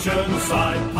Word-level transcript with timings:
Oceanside 0.00 0.99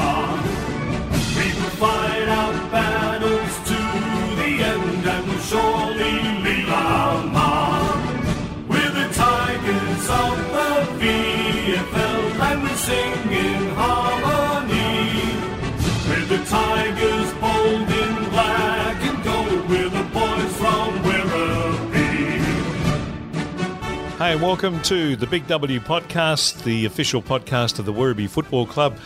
Hey, 24.20 24.36
welcome 24.36 24.82
to 24.82 25.16
the 25.16 25.26
Big 25.26 25.46
W 25.46 25.80
podcast, 25.80 26.62
the 26.62 26.84
official 26.84 27.22
podcast 27.22 27.78
of 27.78 27.86
the 27.86 27.92
Werribee 27.94 28.28
Football 28.28 28.66
Club, 28.66 28.98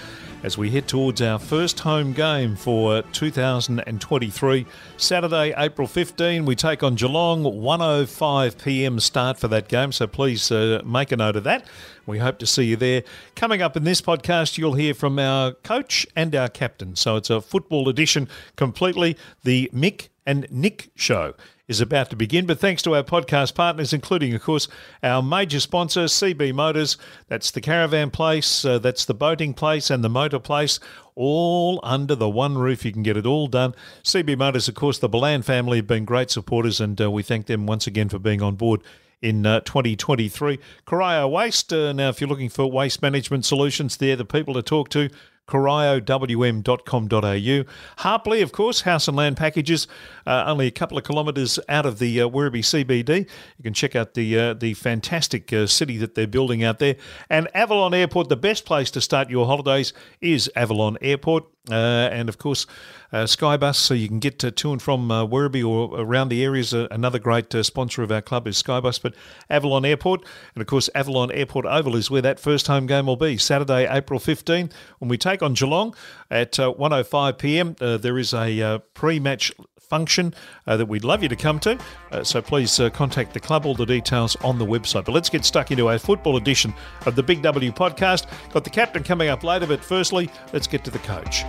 as 0.42 0.59
we 0.59 0.70
head 0.70 0.88
towards 0.88 1.22
our 1.22 1.38
first 1.38 1.78
home 1.78 2.12
game 2.12 2.56
for 2.56 3.02
2023. 3.12 4.66
Saturday, 4.96 5.55
April 5.56 5.86
15, 5.86 6.45
we 6.45 6.56
take 6.56 6.82
on 6.82 6.96
Geelong, 6.96 7.45
1.05 7.45 8.64
p.m. 8.64 8.98
start 8.98 9.38
for 9.38 9.46
that 9.46 9.69
game, 9.69 9.92
so 9.92 10.08
please 10.08 10.50
uh, 10.50 10.82
make 10.84 11.12
a 11.12 11.16
note 11.16 11.36
of 11.36 11.44
that. 11.44 11.64
We 12.06 12.19
hope 12.19 12.41
to 12.41 12.46
see 12.46 12.64
you 12.64 12.77
there. 12.77 13.05
Coming 13.36 13.62
up 13.62 13.77
in 13.77 13.84
this 13.84 14.00
podcast, 14.00 14.58
you'll 14.58 14.74
hear 14.74 14.94
from 14.94 15.20
our 15.20 15.52
coach 15.52 16.08
and 16.16 16.34
our 16.34 16.48
captain. 16.48 16.96
So 16.96 17.14
it's 17.14 17.30
a 17.30 17.41
football 17.41 17.88
edition 17.88 18.28
completely, 18.56 19.16
the 19.44 19.70
Mick 19.72 20.08
and 20.27 20.48
Nick 20.50 20.91
show 20.96 21.34
is 21.68 21.80
about 21.80 22.11
to 22.11 22.16
begin. 22.16 22.47
But 22.47 22.58
thanks 22.58 22.83
to 22.83 22.94
our 22.94 23.02
podcast 23.02 23.55
partners, 23.55 23.92
including, 23.92 24.34
of 24.34 24.42
course, 24.42 24.69
our 25.02 25.22
major 25.22 25.61
sponsor, 25.61 26.05
CB 26.05 26.55
Motors. 26.55 26.97
That's 27.28 27.50
the 27.50 27.61
caravan 27.61 28.11
place, 28.11 28.64
uh, 28.64 28.78
that's 28.78 29.05
the 29.05 29.14
boating 29.14 29.55
place, 29.55 29.91
and 29.91 30.05
the 30.05 30.08
motor 30.08 30.38
place, 30.38 30.78
all 31.14 31.80
under 31.83 32.14
the 32.14 32.28
one 32.28 32.58
roof. 32.58 32.84
You 32.84 32.92
can 32.92 33.03
get 33.03 33.16
it 33.16 33.27
all 33.27 33.47
done. 33.47 33.75
CB 34.03 34.36
Motors, 34.36 34.69
of 34.69 34.75
course, 34.75 34.98
the 34.98 35.08
Balan 35.08 35.42
family 35.42 35.78
have 35.78 35.86
been 35.86 36.05
great 36.05 36.30
supporters, 36.30 36.80
and 36.80 37.00
uh, 37.00 37.11
we 37.11 37.22
thank 37.22 37.47
them 37.47 37.66
once 37.66 37.86
again 37.86 38.08
for 38.08 38.19
being 38.19 38.42
on 38.42 38.56
board 38.56 38.83
in 39.22 39.47
uh, 39.47 39.60
2023. 39.60 40.58
Corio 40.84 41.28
Waste. 41.28 41.72
Uh, 41.72 41.92
now, 41.94 42.10
if 42.10 42.20
you're 42.20 42.28
looking 42.28 42.50
for 42.50 42.70
waste 42.70 43.00
management 43.00 43.47
solutions, 43.47 43.97
they're 43.97 44.16
the 44.16 44.25
people 44.25 44.53
to 44.55 44.62
talk 44.62 44.91
to 44.91 45.08
coriowm.com.au. 45.47 47.73
Harpley, 47.98 48.42
of 48.42 48.53
course, 48.53 48.83
house 48.83 49.09
and 49.09 49.17
land 49.17 49.37
packages, 49.37 49.87
uh, 50.27 50.45
only 50.47 50.67
a 50.67 50.70
couple 50.70 50.98
of 50.98 51.05
kilometres 51.05 51.59
out 51.69 51.87
of 51.87 51.98
the 51.98 52.20
uh, 52.20 52.28
Werribee 52.28 52.61
CBD. 52.61 53.28
You 53.59 53.62
can 53.62 53.75
check 53.75 53.95
out 53.95 54.15
the 54.15 54.39
uh, 54.39 54.55
the 54.55 54.75
fantastic 54.75 55.53
uh, 55.53 55.67
city 55.67 55.97
that 55.98 56.15
they're 56.15 56.27
building 56.27 56.65
out 56.65 56.78
there. 56.78 56.97
And 57.28 57.48
Avalon 57.55 57.95
Airport, 57.95 58.28
the 58.28 58.37
best 58.37 58.65
place 58.65 58.91
to 58.92 59.00
start 59.00 59.31
your 59.31 59.47
holidays 59.47 59.92
is 60.20 60.50
Avalon 60.56 60.98
Airport. 61.00 61.45
Uh, 61.70 62.10
and 62.12 62.28
of 62.28 62.36
course, 62.36 62.66
uh, 63.10 63.24
Skybus, 63.24 63.76
so 63.76 63.94
you 63.94 64.06
can 64.06 64.18
get 64.18 64.38
to, 64.40 64.50
to 64.50 64.72
and 64.72 64.82
from 64.82 65.10
uh, 65.10 65.24
Werribee 65.24 65.66
or 65.66 65.98
around 65.98 66.28
the 66.28 66.44
areas. 66.44 66.74
Uh, 66.74 66.88
another 66.90 67.18
great 67.18 67.54
uh, 67.54 67.62
sponsor 67.62 68.02
of 68.02 68.12
our 68.12 68.20
club 68.20 68.46
is 68.46 68.62
Skybus, 68.62 69.00
but 69.00 69.14
Avalon 69.48 69.86
Airport. 69.86 70.26
And 70.54 70.60
of 70.60 70.66
course, 70.66 70.90
Avalon 70.94 71.32
Airport 71.32 71.64
Oval 71.64 71.96
is 71.96 72.10
where 72.10 72.20
that 72.20 72.38
first 72.38 72.66
home 72.66 72.86
game 72.86 73.06
will 73.06 73.16
be, 73.16 73.38
Saturday, 73.38 73.86
April 73.88 74.20
15, 74.20 74.70
when 74.98 75.08
we 75.08 75.16
take 75.16 75.42
on 75.42 75.54
Geelong 75.54 75.94
at 76.30 76.58
uh, 76.58 76.74
1.05 76.74 77.38
pm. 77.38 77.76
Uh, 77.80 77.96
there 77.96 78.18
is 78.18 78.34
a 78.34 78.60
uh, 78.60 78.78
pre 78.92 79.18
match 79.18 79.50
function 79.95 80.34
uh, 80.67 80.77
that 80.77 80.87
we'd 80.87 81.05
love 81.05 81.23
you 81.23 81.28
to 81.28 81.37
come 81.37 81.61
to. 81.61 81.78
Uh, 82.11 82.25
so 82.25 82.42
please 82.42 82.81
uh, 82.81 82.91
contact 82.91 83.33
the 83.33 83.39
club. 83.39 83.64
All 83.64 83.77
the 83.77 83.87
details 83.87 84.34
on 84.42 84.59
the 84.59 84.67
website. 84.67 85.05
But 85.05 85.12
let's 85.12 85.31
get 85.31 85.45
stuck 85.45 85.70
into 85.70 85.89
our 85.89 86.00
football 86.00 86.37
edition 86.37 86.75
of 87.06 87.15
the 87.15 87.22
Big 87.22 87.43
W 87.43 87.71
podcast. 87.71 88.27
Got 88.53 88.65
the 88.65 88.71
captain 88.71 89.04
coming 89.04 89.28
up 89.28 89.44
later, 89.44 89.69
but 89.69 89.84
firstly, 89.84 90.28
let's 90.53 90.66
get 90.66 90.83
to 90.84 90.91
the 90.91 90.99
coach. 90.99 91.44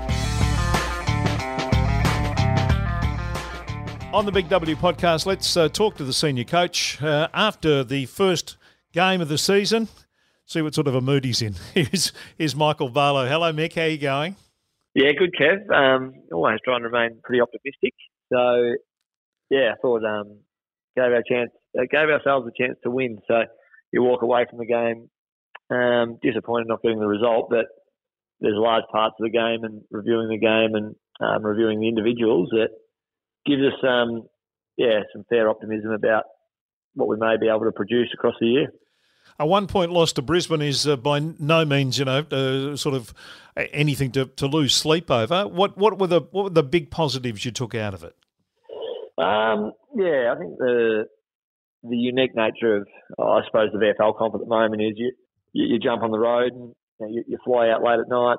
On 4.14 4.28
the 4.28 4.32
Big 4.32 4.48
W 4.50 4.76
podcast, 4.76 5.26
let's 5.26 5.58
uh, 5.58 5.68
talk 5.68 5.96
to 5.96 6.04
the 6.04 6.14
senior 6.14 6.44
coach 6.44 7.02
uh, 7.02 7.28
after 7.34 7.84
the 7.84 8.06
first 8.06 8.58
game 8.94 9.22
of 9.22 9.28
the 9.28 9.40
season. 9.40 9.88
See 10.46 10.62
what 10.62 10.76
sort 10.76 10.88
of 10.88 10.94
a 10.94 11.02
mood 11.02 11.26
he's 11.26 11.42
in. 11.42 11.56
Here's, 11.74 12.14
here's 12.38 12.56
Michael 12.56 12.90
Barlow. 12.90 13.28
Hello, 13.28 13.52
Mick. 13.52 13.74
How 13.74 13.82
are 13.82 13.88
you 13.88 13.98
going? 13.98 14.36
Yeah, 14.94 15.12
good, 15.18 15.34
Kev. 15.34 15.70
Um, 15.70 16.14
always 16.32 16.60
trying 16.64 16.82
to 16.84 16.90
remain 16.90 17.20
pretty 17.24 17.42
optimistic. 17.42 17.94
So, 18.32 18.74
yeah, 19.50 19.74
I 19.74 19.82
thought 19.82 20.04
um, 20.04 20.40
gave 20.96 21.12
our 21.12 21.24
chance, 21.28 21.52
uh, 21.78 21.84
gave 21.90 22.10
ourselves 22.10 22.48
a 22.48 22.64
chance 22.64 22.78
to 22.84 22.92
win. 22.92 23.20
So 23.28 23.44
you 23.92 24.04
walk 24.04 24.22
away 24.22 24.46
from 24.50 24.60
the 24.60 24.66
game 24.66 25.10
um, 25.70 26.18
disappointed 26.22 26.68
not 26.68 26.82
getting 26.82 27.00
the 27.00 27.08
result, 27.08 27.48
but 27.50 27.66
there's 28.40 28.56
large 28.56 28.84
parts 28.92 29.16
of 29.20 29.24
the 29.24 29.32
game 29.32 29.64
and 29.64 29.82
reviewing 29.92 30.30
the 30.30 30.38
game 30.38 30.76
and 30.76 30.96
um, 31.20 31.46
reviewing 31.46 31.80
the 31.80 31.88
individuals 31.88 32.50
that 32.52 32.70
gives 33.46 33.62
us, 33.62 33.80
um, 33.88 34.24
yeah, 34.78 35.00
some 35.14 35.24
fair 35.30 35.50
optimism 35.50 35.92
about 35.92 36.24
what 36.94 37.08
we 37.08 37.18
may 37.18 37.38
be 37.40 37.48
able 37.48 37.66
to 37.66 37.72
produce 37.72 38.10
across 38.14 38.36
the 38.40 38.48
year. 38.48 38.68
A 39.38 39.46
one 39.46 39.68
point 39.68 39.92
loss 39.92 40.14
to 40.14 40.22
Brisbane 40.22 40.62
is 40.62 40.88
uh, 40.88 40.96
by 40.96 41.20
no 41.20 41.66
means, 41.66 42.00
you 42.00 42.06
know, 42.06 42.20
uh, 42.32 42.76
sort 42.78 42.96
of 42.96 43.14
anything 43.58 44.12
to, 44.12 44.26
to 44.26 44.48
lose 44.48 44.74
sleep 44.74 45.12
over. 45.12 45.48
What 45.48 45.78
what 45.78 46.00
were 46.00 46.08
the 46.08 46.22
what 46.32 46.44
were 46.44 46.50
the 46.50 46.64
big 46.64 46.90
positives 46.90 47.44
you 47.44 47.52
took 47.52 47.76
out 47.76 47.94
of 47.94 48.04
it? 48.04 48.16
Um, 49.18 49.72
yeah, 49.96 50.34
I 50.34 50.40
think 50.40 50.58
the 50.58 51.06
the 51.84 51.98
unique 51.98 52.36
nature 52.36 52.78
of, 52.78 52.88
oh, 53.20 53.30
I 53.30 53.46
suppose, 53.46 53.70
the 53.72 53.80
VFL 53.80 54.18
comp 54.18 54.36
at 54.36 54.42
the 54.42 54.48
moment 54.48 54.82
is 54.82 54.94
you 54.96 55.12
you, 55.54 55.74
you 55.74 55.80
jump 55.80 56.04
on 56.04 56.12
the 56.12 56.20
road 56.20 56.54
and 56.54 56.76
you, 57.00 57.06
know, 57.06 57.08
you, 57.08 57.24
you, 57.28 57.38
fly 57.46 57.70
out 57.70 57.84
late 57.84 58.00
at 58.00 58.10
night, 58.10 58.38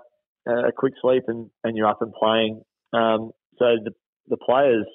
uh, 0.49 0.69
a 0.69 0.73
quick 0.73 0.95
sleep, 1.01 1.25
and, 1.29 1.51
and 1.63 1.77
you're 1.77 1.87
up 1.87 2.03
and 2.03 2.13
playing. 2.13 2.63
Um, 2.93 3.33
so 3.59 3.77
the 3.85 3.93
the 4.29 4.37
players 4.37 4.87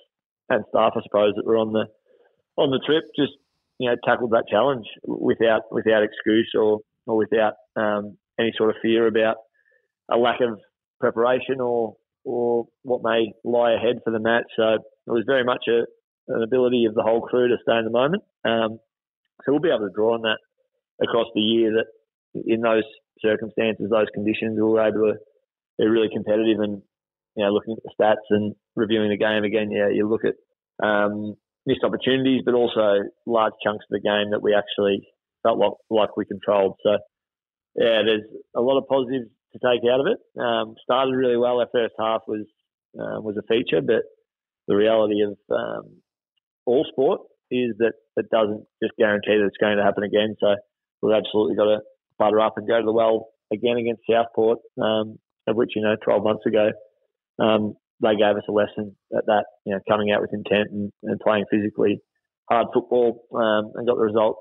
and 0.50 0.64
staff, 0.70 0.94
I 0.96 1.02
suppose, 1.04 1.34
that 1.36 1.46
were 1.46 1.58
on 1.58 1.74
the 1.74 1.86
on 2.58 2.72
the 2.72 2.82
trip 2.86 3.04
just 3.16 3.34
you 3.81 3.90
know 3.90 3.96
tackled 4.06 4.31
that 4.31 4.46
challenge 4.50 4.86
without 5.03 5.62
without 5.72 6.03
excuse 6.03 6.52
or 6.56 6.80
or 7.08 7.18
without 7.18 7.53
um, 7.75 8.16
any 8.40 8.53
sort 8.56 8.69
of 8.69 8.75
fear 8.81 9.08
about 9.08 9.38
a 10.12 10.18
lack 10.18 10.40
of 10.40 10.59
preparation 11.00 11.59
or 11.59 11.96
or 12.24 12.66
what 12.84 13.02
may 13.03 13.34
lie 13.44 13.74
ahead 13.74 13.97
for 14.03 14.12
the 14.12 14.20
match. 14.20 14.46
So 14.56 14.74
it 14.74 15.12
was 15.12 15.24
very 15.25 15.44
much 15.44 15.66
a, 15.68 15.81
an 16.31 16.44
ability 16.44 16.86
of 16.86 16.94
the 16.94 17.02
whole 17.02 17.22
crew 17.22 17.47
to 17.47 17.58
stay 17.64 17.80
in 17.80 17.86
the 17.86 17.91
moment. 17.91 18.22
Um, 18.46 18.78
so 19.44 19.52
we'll 19.52 19.66
be 19.66 19.74
able 19.74 19.88
to 19.88 19.96
draw 19.96 20.14
on 20.14 20.22
that 20.22 20.38
across 21.02 21.25
the 21.34 21.41
year. 21.41 21.74
That 21.74 21.88
in 22.46 22.62
those 22.62 22.86
circumstances, 23.20 23.88
those 23.90 24.14
conditions, 24.14 24.58
we 24.58 24.62
were 24.62 24.88
able 24.88 25.14
to 25.14 25.20
be 25.80 25.88
really 25.88 26.09
competitive 26.14 26.59
and 26.59 26.84
you 27.36 27.44
know 27.44 27.52
looking 27.52 27.75
at 27.75 27.84
the 27.84 27.94
stats 27.97 28.30
and 28.30 28.53
reviewing 28.75 29.09
the 29.09 29.18
game 29.18 29.44
again. 29.44 29.72
Yeah, 29.72 29.90
you 29.90 30.08
look 30.08 30.22
at 30.22 30.38
um, 30.86 31.34
missed 31.66 31.84
opportunities, 31.84 32.42
but 32.46 32.54
also 32.54 33.04
large 33.26 33.54
chunks 33.64 33.86
of 33.90 33.92
the 33.92 34.02
game 34.02 34.32
that 34.32 34.42
we 34.42 34.56
actually 34.56 35.08
felt 35.44 35.60
like, 35.60 35.74
like 35.90 36.18
we 36.18 36.26
controlled. 36.26 36.76
So, 36.84 36.98
yeah, 37.76 38.02
there's 38.06 38.28
a 38.56 38.62
lot 38.62 38.78
of 38.78 38.88
positives 38.88 39.30
to 39.54 39.60
take 39.60 39.82
out 39.90 40.00
of 40.00 40.08
it. 40.08 40.20
Um, 40.40 40.76
started 40.84 41.16
really 41.16 41.38
well. 41.38 41.60
Our 41.60 41.68
first 41.72 41.94
half 42.00 42.22
was 42.28 42.46
uh, 42.98 43.22
was 43.22 43.38
a 43.38 43.48
feature, 43.48 43.82
but 43.82 44.04
the 44.68 44.76
reality 44.76 45.22
of 45.22 45.38
um, 45.50 46.02
all 46.66 46.86
sport 46.92 47.22
is 47.50 47.76
that 47.80 47.94
it 48.18 48.28
doesn't 48.32 48.66
just 48.82 48.96
guarantee 48.98 49.38
that 49.38 49.48
it's 49.48 49.62
going 49.62 49.78
to 49.78 49.84
happen 49.84 50.04
again. 50.04 50.36
So 50.40 50.56
we've 51.02 51.16
absolutely 51.16 51.56
got 51.56 51.66
to 51.66 51.80
butter 52.20 52.40
up 52.40 52.58
and 52.58 52.68
go 52.68 52.80
to 52.80 52.86
the 52.86 52.92
well 52.92 53.28
again 53.52 53.78
against 53.78 54.04
Southport, 54.10 54.60
um, 54.82 55.18
of 55.48 55.56
which 55.56 55.72
you 55.76 55.82
know 55.82 55.96
12 56.04 56.24
months 56.24 56.46
ago 56.46 56.72
um, 57.40 57.74
they 58.02 58.16
gave 58.16 58.36
us 58.36 58.44
a 58.50 58.52
lesson 58.52 58.96
at 59.16 59.26
that, 59.28 59.46
you 59.66 59.74
know, 59.74 59.80
coming 59.88 60.12
out 60.12 60.22
with 60.22 60.34
intent 60.34 60.70
and, 60.72 60.92
and 61.03 61.20
playing 61.20 61.46
physically 61.52 62.00
hard 62.50 62.68
football 62.74 63.26
um, 63.34 63.72
and 63.76 63.88
got 63.88 63.96
the 63.96 64.03
result 64.03 64.38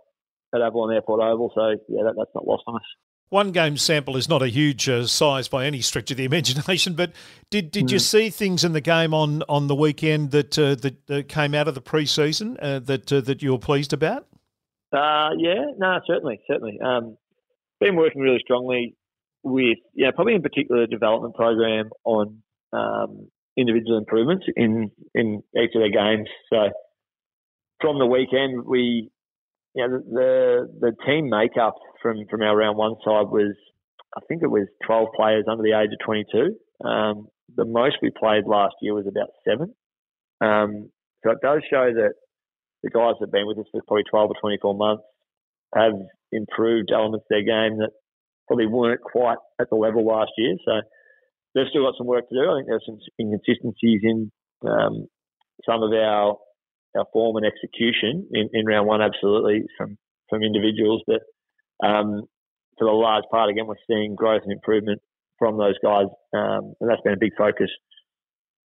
at 0.55 0.61
Avalon 0.61 0.93
Airport 0.95 1.21
Oval. 1.21 1.53
So, 1.55 1.69
yeah, 1.89 2.05
that, 2.05 2.15
that's 2.17 2.31
not 2.35 2.47
lost 2.47 2.65
on 2.67 2.77
us. 2.77 2.83
One 3.29 3.53
game 3.53 3.77
sample 3.77 4.17
is 4.17 4.29
not 4.29 4.43
a 4.43 4.49
huge 4.49 4.89
uh, 4.89 5.07
size 5.07 5.47
by 5.47 5.65
any 5.65 5.83
stretch 5.83 6.11
of 6.11 6.17
the 6.17 6.25
imagination, 6.31 6.95
but 6.95 7.12
did 7.49 7.71
did 7.71 7.87
mm. 7.87 7.93
you 7.93 7.99
hmm. 7.99 8.03
see 8.03 8.31
things 8.31 8.65
in 8.65 8.73
the 8.73 8.81
game 8.81 9.15
on, 9.15 9.45
on 9.49 9.69
the 9.69 9.77
weekend 9.77 10.33
that 10.33 10.59
uh, 10.59 10.75
that 10.75 11.29
came 11.29 11.55
out 11.55 11.69
of 11.69 11.77
the 11.77 11.83
preseason 11.83 12.56
uh, 12.61 12.81
that 12.81 13.13
uh, 13.13 13.21
that 13.21 13.41
you 13.41 13.53
were 13.53 13.59
pleased 13.59 13.93
about? 13.93 14.27
Uh, 14.93 15.31
yeah, 15.39 15.67
no, 15.79 16.01
certainly, 16.06 16.41
certainly. 16.49 16.81
Um, 16.81 17.17
been 17.79 17.95
working 17.95 18.21
really 18.21 18.41
strongly 18.41 18.97
with, 19.43 19.79
yeah, 19.95 20.11
probably 20.15 20.35
in 20.35 20.43
particular, 20.43 20.83
the 20.83 20.87
development 20.89 21.35
program 21.35 21.91
on 22.05 22.43
um, 22.73 23.29
individual 23.56 23.99
improvements 23.99 24.47
in 24.56 24.91
in 25.14 25.43
each 25.56 25.70
of 25.75 25.82
their 25.82 25.91
games. 25.91 26.29
So 26.50 26.70
from 27.81 27.99
the 27.99 28.06
weekend, 28.06 28.64
we 28.64 29.11
you 29.75 29.87
know, 29.87 29.99
the 29.99 30.69
the 30.81 30.93
team 31.06 31.29
makeup 31.29 31.75
from 32.02 32.25
from 32.31 32.43
our 32.43 32.56
round 32.56 32.76
one 32.76 32.94
side 33.05 33.29
was 33.29 33.55
I 34.17 34.20
think 34.29 34.43
it 34.43 34.50
was 34.50 34.67
12 34.87 35.08
players 35.14 35.44
under 35.49 35.62
the 35.62 35.79
age 35.79 35.91
of 35.93 36.05
22. 36.05 36.87
Um, 36.87 37.29
the 37.56 37.64
most 37.64 37.97
we 38.02 38.11
played 38.11 38.44
last 38.47 38.75
year 38.82 38.94
was 38.94 39.06
about 39.06 39.29
seven. 39.47 39.75
Um, 40.41 40.91
so 41.23 41.31
it 41.31 41.38
does 41.43 41.62
show 41.70 41.93
that 41.94 42.14
the 42.82 42.91
guys 42.91 43.14
that 43.20 43.26
have 43.26 43.32
been 43.32 43.46
with 43.46 43.58
us 43.58 43.67
for 43.70 43.82
probably 43.87 44.05
12 44.11 44.31
or 44.31 44.41
24 44.41 44.75
months 44.75 45.05
have 45.75 45.93
improved 46.32 46.91
elements 46.93 47.25
of 47.25 47.31
their 47.31 47.44
game 47.44 47.79
that 47.79 47.91
probably 48.49 48.67
weren't 48.67 49.00
quite 49.00 49.38
at 49.61 49.69
the 49.70 49.76
level 49.76 50.05
last 50.05 50.32
year. 50.37 50.56
So 50.64 50.81
they've 51.55 51.70
still 51.70 51.85
got 51.85 51.94
some 51.99 52.06
work 52.06 52.29
to 52.29 52.35
do. 52.35 52.50
I 52.50 52.58
think 52.58 52.69
there's 52.69 52.87
some 52.87 52.99
inconsistencies 53.19 54.00
in 54.02 54.31
um, 54.67 55.06
some 55.67 55.82
of 55.82 55.93
our 55.93 56.37
our 56.97 57.06
form 57.12 57.37
and 57.37 57.47
execution 57.47 58.26
in, 58.32 58.50
in 58.52 58.67
round 58.67 58.87
one, 58.87 59.02
absolutely 59.02 59.64
from 59.76 59.97
from 60.29 60.43
individuals. 60.43 61.02
But 61.06 61.23
um, 61.87 62.23
for 62.79 62.87
the 62.87 62.93
large 62.93 63.25
part, 63.31 63.50
again, 63.50 63.67
we're 63.67 63.75
seeing 63.87 64.14
growth 64.14 64.43
and 64.43 64.52
improvement 64.52 65.00
from 65.38 65.58
those 65.58 65.79
guys, 65.82 66.06
um, 66.35 66.75
and 66.81 66.91
that's 66.91 67.02
been 67.02 67.14
a 67.14 67.20
big 67.20 67.32
focus 67.37 67.70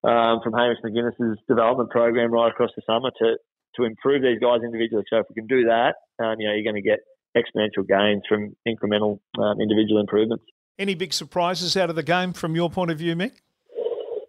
um, 0.03 0.39
from 0.43 0.53
Hamish 0.53 0.77
McGuinness's 0.85 1.39
development 1.47 1.89
program 1.89 2.31
right 2.31 2.51
across 2.51 2.71
the 2.75 2.81
summer 2.85 3.11
to 3.19 3.38
to 3.75 3.83
improve 3.83 4.21
these 4.21 4.39
guys 4.39 4.61
individually. 4.63 5.03
So 5.09 5.19
if 5.19 5.25
we 5.29 5.35
can 5.35 5.47
do 5.47 5.65
that, 5.67 5.95
um, 6.23 6.39
you 6.39 6.47
know, 6.47 6.53
you're 6.53 6.63
going 6.63 6.81
to 6.81 6.85
get 6.85 6.99
exponential 7.35 7.83
gains 7.85 8.23
from 8.27 8.55
incremental 8.65 9.19
um, 9.38 9.59
individual 9.59 9.99
improvements. 9.99 10.45
Any 10.77 10.95
big 10.95 11.13
surprises 11.13 11.77
out 11.77 11.89
of 11.89 11.95
the 11.95 12.04
game 12.04 12.33
from 12.33 12.56
your 12.56 12.69
point 12.69 12.92
of 12.92 12.98
view, 12.98 13.16
Mick? 13.16 13.31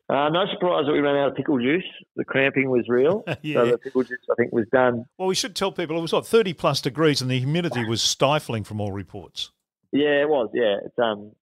Uh, 0.09 0.29
no 0.29 0.45
surprise 0.53 0.85
that 0.87 0.93
we 0.93 1.01
ran 1.01 1.17
out 1.17 1.31
of 1.31 1.35
pickle 1.35 1.59
juice. 1.59 1.85
The 2.15 2.25
cramping 2.25 2.71
was 2.71 2.85
real. 2.89 3.25
yeah. 3.43 3.55
So 3.55 3.71
the 3.73 3.79
pickle 3.79 4.05
juice, 4.05 4.19
I 4.31 4.35
think, 4.37 4.53
was 4.53 4.67
done. 4.73 5.05
Well, 5.19 5.27
we 5.27 5.35
should 5.35 5.57
tell 5.57 5.73
people 5.73 5.99
it 5.99 6.01
was 6.01 6.13
what 6.13 6.27
thirty 6.27 6.53
plus 6.53 6.81
degrees, 6.81 7.21
and 7.21 7.29
the 7.29 7.39
humidity 7.41 7.85
was 7.85 8.01
stifling 8.01 8.63
from 8.63 8.81
all 8.81 8.93
reports. 8.93 9.51
Yeah, 9.91 10.23
it 10.23 10.29
was. 10.29 10.49
Yeah, 10.55 10.77
it's 10.85 10.97
um, 10.99 11.33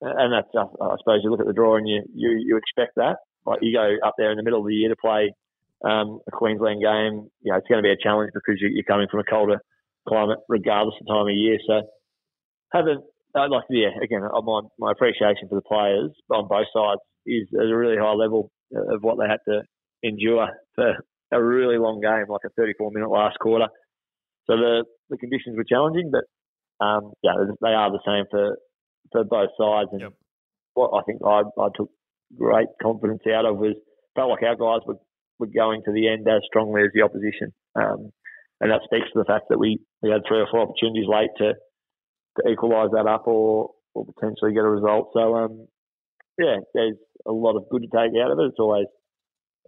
and 0.00 0.32
that's 0.32 0.48
uh, 0.54 0.64
I 0.82 0.96
suppose 0.98 1.20
you 1.22 1.30
look 1.30 1.40
at 1.40 1.46
the 1.46 1.52
draw 1.52 1.76
and 1.76 1.86
you 1.86 2.02
you, 2.14 2.42
you 2.42 2.56
expect 2.56 2.94
that. 2.96 3.16
Like 3.44 3.58
you 3.60 3.76
go 3.76 3.96
up 4.06 4.14
there 4.16 4.30
in 4.30 4.38
the 4.38 4.42
middle 4.42 4.60
of 4.60 4.66
the 4.66 4.74
year 4.74 4.88
to 4.88 4.96
play 4.96 5.34
um, 5.84 6.20
a 6.26 6.30
Queensland 6.30 6.80
game, 6.80 7.30
you 7.42 7.52
know, 7.52 7.58
it's 7.58 7.68
going 7.68 7.82
to 7.82 7.86
be 7.86 7.92
a 7.92 7.96
challenge 8.02 8.32
because 8.34 8.60
you, 8.60 8.80
are 8.80 8.82
coming 8.82 9.08
from 9.10 9.20
a 9.20 9.24
colder 9.24 9.60
climate, 10.08 10.38
regardless 10.48 10.94
of 11.00 11.06
time 11.06 11.28
of 11.28 11.34
year. 11.34 11.58
So, 11.66 11.82
haven't 12.72 13.04
I'd 13.36 13.50
like 13.50 13.68
to, 13.68 13.76
yeah, 13.76 13.94
again, 14.02 14.22
uh, 14.22 14.40
my 14.40 14.60
my 14.78 14.92
appreciation 14.92 15.48
for 15.48 15.56
the 15.56 15.68
players 15.68 16.10
on 16.30 16.48
both 16.48 16.66
sides 16.72 17.00
is 17.26 17.48
at 17.54 17.66
a 17.66 17.76
really 17.76 17.96
high 17.96 18.14
level 18.14 18.50
of 18.74 19.02
what 19.02 19.18
they 19.18 19.28
had 19.28 19.40
to 19.48 19.62
endure 20.02 20.48
for 20.74 20.94
a 21.32 21.42
really 21.42 21.78
long 21.78 22.00
game, 22.00 22.26
like 22.28 22.46
a 22.46 22.50
34 22.56 22.90
minute 22.92 23.10
last 23.10 23.38
quarter. 23.38 23.66
So 24.46 24.56
the 24.56 24.84
the 25.10 25.18
conditions 25.18 25.56
were 25.56 25.64
challenging, 25.64 26.10
but 26.10 26.24
um, 26.84 27.12
yeah, 27.22 27.32
they 27.60 27.68
are 27.68 27.90
the 27.90 28.00
same 28.06 28.24
for 28.30 28.56
for 29.12 29.24
both 29.24 29.50
sides. 29.58 29.90
And 29.92 30.00
yep. 30.00 30.12
what 30.74 30.90
I 30.96 31.02
think 31.04 31.20
I, 31.24 31.42
I 31.60 31.68
took 31.76 31.90
great 32.36 32.68
confidence 32.82 33.22
out 33.28 33.46
of 33.46 33.58
was 33.58 33.76
felt 34.14 34.30
like 34.30 34.42
our 34.42 34.56
guys 34.56 34.84
were, 34.86 34.98
were 35.38 35.52
going 35.52 35.82
to 35.84 35.92
the 35.92 36.08
end 36.08 36.26
as 36.26 36.42
strongly 36.46 36.82
as 36.82 36.90
the 36.94 37.02
opposition. 37.02 37.52
Um, 37.76 38.10
and 38.60 38.72
that 38.72 38.80
speaks 38.84 39.06
to 39.12 39.20
the 39.20 39.28
fact 39.28 39.46
that 39.50 39.58
we, 39.58 39.78
we 40.02 40.10
had 40.10 40.22
three 40.26 40.40
or 40.40 40.48
four 40.50 40.64
opportunities 40.64 41.06
late 41.06 41.30
to, 41.38 41.52
to 42.36 42.50
equalise 42.50 42.90
that 42.92 43.06
up 43.06 43.26
or, 43.26 43.70
or 43.94 44.06
potentially 44.06 44.52
get 44.52 44.64
a 44.64 44.68
result. 44.70 45.10
So, 45.14 45.36
um, 45.36 45.66
yeah, 46.38 46.56
there's 46.74 46.96
a 47.26 47.32
lot 47.32 47.56
of 47.56 47.68
good 47.70 47.82
to 47.82 47.88
take 47.88 48.12
out 48.22 48.30
of 48.30 48.38
it. 48.38 48.48
It's 48.48 48.58
always 48.58 48.86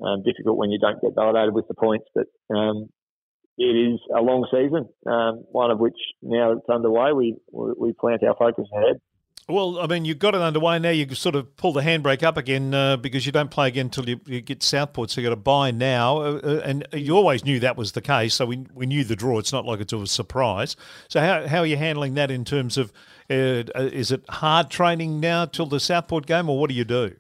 um, 0.05 0.23
difficult 0.23 0.59
when 0.59 0.71
you 0.71 0.79
don't 0.79 1.01
get 1.01 1.15
validated 1.15 1.55
with 1.55 1.67
the 1.69 1.75
points, 1.75 2.07
but 2.15 2.27
um, 2.55 2.89
it 3.57 3.65
is 3.65 3.99
a 4.15 4.21
long 4.21 4.47
season, 4.51 4.89
um, 5.11 5.45
one 5.51 5.71
of 5.71 5.81
which 5.81 5.97
now 6.23 6.53
it's 6.53 6.69
underway. 6.71 7.13
We 7.13 7.37
we 7.53 7.93
plant 7.99 8.23
our 8.23 8.37
focus 8.39 8.69
ahead. 8.73 9.01
Well, 9.51 9.81
I 9.81 9.87
mean, 9.87 10.05
you've 10.05 10.19
got 10.19 10.35
it 10.35 10.43
underway 10.43 10.79
now. 10.79 10.91
You 10.91 11.15
sort 11.15 11.35
of 11.35 11.57
pull 11.57 11.73
the 11.73 11.81
handbrake 11.81 12.23
up 12.23 12.37
again 12.37 12.75
uh, 12.75 12.99
because 12.99 13.25
you 13.25 13.33
don't 13.33 13.51
play 13.51 13.69
again 13.69 13.87
until 13.87 14.07
you, 14.07 14.21
you, 14.27 14.43
get 14.43 14.63
Southport. 14.63 15.09
So 15.09 15.23
you've 15.23 15.31
got 15.31 15.35
to 15.35 15.41
buy 15.41 15.71
now. 15.71 16.19
Uh, 16.19 16.41
uh, 16.45 16.61
and 16.65 16.87
you 16.93 17.17
always 17.17 17.47
knew 17.47 17.59
that 17.61 17.75
was 17.75 17.93
the 17.93 18.03
case. 18.03 18.35
So 18.35 18.45
we, 18.45 18.67
we 18.75 18.85
knew 18.85 19.05
the 19.05 19.17
draw. 19.17 19.39
It's 19.39 19.53
not 19.53 19.65
like 19.65 19.81
it's 19.81 19.95
a 19.95 20.07
surprise. 20.07 20.77
So 21.09 21.21
how, 21.21 21.47
how 21.49 21.61
are 21.61 21.67
you 21.67 21.79
handling 21.79 22.13
that 22.15 22.31
in 22.31 22.45
terms 22.45 22.77
of 22.77 22.93
uh, 23.31 23.65
uh, 23.75 23.89
is 23.91 24.13
it 24.13 24.23
hard 24.29 24.69
training 24.69 25.19
now 25.19 25.47
till 25.47 25.67
the 25.67 25.81
Southport 25.81 26.27
game 26.27 26.51
or 26.51 26.59
what 26.61 26.69
do 26.69 26.75
you 26.75 26.85
do? 26.85 27.15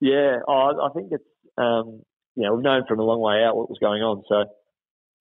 Yeah, 0.00 0.38
oh, 0.48 0.80
I 0.82 0.88
think 0.92 1.12
it's, 1.12 1.24
um, 1.58 2.02
you 2.34 2.42
know, 2.42 2.54
we've 2.54 2.64
known 2.64 2.86
from 2.88 2.98
a 2.98 3.04
long 3.04 3.20
way 3.20 3.44
out 3.44 3.56
what 3.56 3.68
was 3.68 3.78
going 3.80 4.02
on. 4.02 4.24
So 4.28 4.46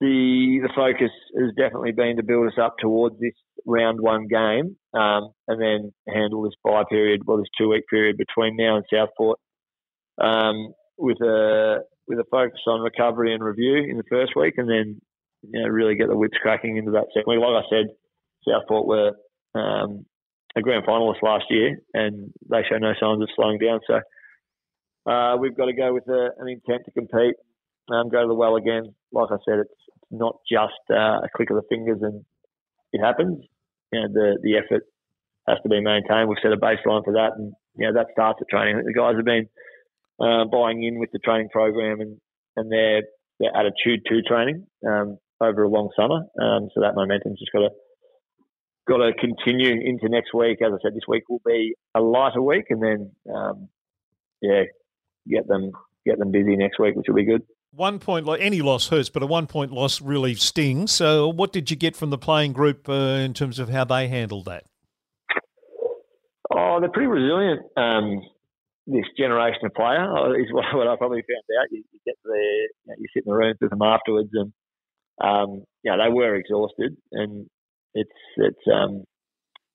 the 0.02 0.60
the 0.64 0.74
focus 0.76 1.12
has 1.40 1.52
definitely 1.56 1.92
been 1.92 2.18
to 2.18 2.24
build 2.24 2.48
us 2.48 2.58
up 2.60 2.76
towards 2.80 3.20
this 3.20 3.36
round 3.68 4.02
one 4.02 4.28
game, 4.28 4.76
um, 4.96 5.30
and 5.48 5.62
then 5.62 5.94
handle 6.08 6.42
this 6.42 6.58
bye 6.64 6.84
period, 6.90 7.22
well, 7.26 7.38
this 7.38 7.46
two 7.56 7.70
week 7.70 7.84
period 7.88 8.18
between 8.18 8.58
now 8.58 8.78
and 8.78 8.86
Southport, 8.92 9.38
um, 10.20 10.74
with 10.98 11.22
a 11.22 11.82
with 12.08 12.18
a 12.18 12.26
focus 12.32 12.60
on 12.68 12.82
recovery 12.82 13.34
and 13.34 13.44
review 13.44 13.76
in 13.76 13.98
the 13.98 14.04
first 14.10 14.34
week, 14.36 14.56
and 14.58 14.68
then 14.68 15.00
you 15.44 15.62
know 15.62 15.70
really 15.70 15.96
get 15.96 16.08
the 16.08 16.18
whips 16.18 16.38
cracking 16.42 16.78
into 16.78 16.92
that 16.92 17.06
second 17.14 17.28
week. 17.28 17.40
Like 17.40 17.64
I 17.64 17.70
said, 17.70 17.86
Southport 18.50 18.88
were 18.88 19.12
um, 19.54 20.06
a 20.56 20.62
grand 20.62 20.84
finalist 20.84 21.22
last 21.22 21.46
year, 21.52 21.78
and 21.94 22.34
they 22.50 22.64
show 22.68 22.80
no 22.80 22.94
signs 23.00 23.22
of 23.22 23.30
slowing 23.36 23.60
down. 23.60 23.82
So 23.86 25.12
uh, 25.12 25.38
we've 25.38 25.56
got 25.56 25.66
to 25.66 25.74
go 25.74 25.94
with 25.94 26.08
a, 26.08 26.30
an 26.40 26.50
intent 26.50 26.86
to 26.86 26.92
compete, 26.92 27.36
um, 27.92 28.10
go 28.10 28.24
to 28.24 28.28
the 28.28 28.34
well 28.34 28.56
again. 28.56 28.96
Like 29.12 29.30
I 29.30 29.38
said, 29.48 29.60
it's 29.60 29.91
not 30.12 30.38
just 30.50 30.80
uh, 30.90 31.22
a 31.24 31.30
click 31.36 31.50
of 31.50 31.58
the 31.58 31.68
fingers 31.70 32.00
and 32.02 32.24
it 32.94 33.00
happens. 33.00 33.44
You 33.92 34.02
know, 34.02 34.08
the 34.14 34.38
the 34.42 34.58
effort 34.58 34.84
has 35.48 35.58
to 35.64 35.70
be 35.70 35.82
maintained. 35.82 36.30
We've 36.30 36.38
set 36.42 36.54
a 36.54 36.58
baseline 36.58 37.04
for 37.04 37.14
that, 37.14 37.32
and 37.38 37.54
you 37.76 37.88
know 37.88 37.94
that 37.94 38.08
starts 38.12 38.40
at 38.42 38.50
training. 38.50 38.82
The 38.86 38.94
guys 38.94 39.16
have 39.16 39.26
been 39.26 39.48
uh, 40.20 40.46
buying 40.46 40.84
in 40.84 41.00
with 41.00 41.12
the 41.12 41.20
training 41.20 41.50
program 41.50 42.02
and 42.02 42.18
and 42.56 42.72
their 42.72 43.04
their 43.40 43.56
attitude 43.56 44.06
to 44.06 44.22
training 44.22 44.68
um, 44.88 45.18
over 45.42 45.64
a 45.64 45.70
long 45.70 45.90
summer. 45.96 46.22
Um, 46.40 46.70
so 46.74 46.82
that 46.82 46.96
momentum's 46.96 47.40
just 47.40 47.52
got 47.52 47.60
to 47.60 47.70
got 48.88 48.98
to 48.98 49.14
continue 49.14 49.74
into 49.74 50.10
next 50.10 50.34
week. 50.34 50.60
As 50.62 50.72
I 50.74 50.78
said, 50.82 50.94
this 50.94 51.08
week 51.08 51.24
will 51.30 51.42
be 51.46 51.76
a 51.96 52.02
lighter 52.02 52.42
week, 52.42 52.66
and 52.70 52.82
then 52.82 53.12
um, 53.34 53.70
yeah, 54.42 54.64
get 55.28 55.48
them 55.48 55.72
get 56.06 56.20
them 56.20 56.32
busy 56.32 56.56
next 56.56 56.80
week, 56.80 56.96
which 56.96 57.06
will 57.08 57.16
be 57.16 57.26
good 57.26 57.44
one 57.74 58.00
point, 58.00 58.26
like 58.26 58.42
any 58.42 58.62
loss 58.62 58.90
hurts, 58.90 59.10
but 59.10 59.24
a 59.24 59.26
one 59.26 59.48
point 59.48 59.72
loss 59.72 60.02
really 60.02 60.36
stings. 60.36 60.92
So, 60.92 61.28
what 61.28 61.54
did 61.54 61.72
you 61.72 61.78
get 61.78 61.96
from 61.96 62.10
the 62.10 62.18
playing 62.18 62.54
group 62.54 62.88
uh, 62.90 62.94
in 62.94 63.34
terms 63.34 63.60
of 63.60 63.70
how 63.70 63.86
they 63.86 64.08
handled 64.08 64.46
that? 64.46 64.66
Oh, 66.54 66.80
they're 66.80 66.92
pretty 66.92 67.08
resilient. 67.08 67.62
Um, 67.78 68.22
this 68.88 69.06
generation 69.18 69.66
of 69.66 69.74
player 69.74 70.04
uh, 70.04 70.34
is 70.34 70.52
what, 70.52 70.66
I 70.88 70.96
probably 70.98 71.22
found 71.22 71.60
out. 71.60 71.72
You, 71.72 71.84
you 71.92 72.00
get 72.06 72.16
the, 72.24 72.30
you, 72.32 72.70
know, 72.88 72.96
you 72.98 73.08
sit 73.14 73.24
in 73.26 73.32
the 73.32 73.38
rooms 73.38 73.58
with 73.62 73.70
them 73.70 73.82
afterwards, 73.82 74.30
and 74.34 74.52
um, 75.24 75.64
know, 75.86 75.98
they 75.98 76.12
were 76.12 76.36
exhausted, 76.36 76.98
and 77.12 77.48
it's 77.94 78.10
it's 78.38 78.68
um, 78.74 79.04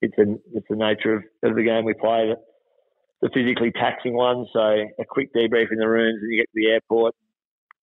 it's 0.00 0.16
a 0.18 0.34
it's 0.52 0.66
the 0.68 0.76
nature 0.76 1.14
of, 1.14 1.22
of 1.42 1.56
the 1.56 1.62
game 1.62 1.84
we 1.84 1.94
play. 1.94 2.28
The, 2.28 2.36
the 3.22 3.30
physically 3.32 3.72
taxing 3.72 4.14
one, 4.14 4.46
so 4.52 4.60
a 4.60 5.04
quick 5.08 5.30
debrief 5.34 5.72
in 5.72 5.78
the 5.78 5.88
rooms, 5.88 6.18
and 6.20 6.30
you 6.30 6.42
get 6.42 6.50
to 6.52 6.54
the 6.54 6.68
airport, 6.68 7.14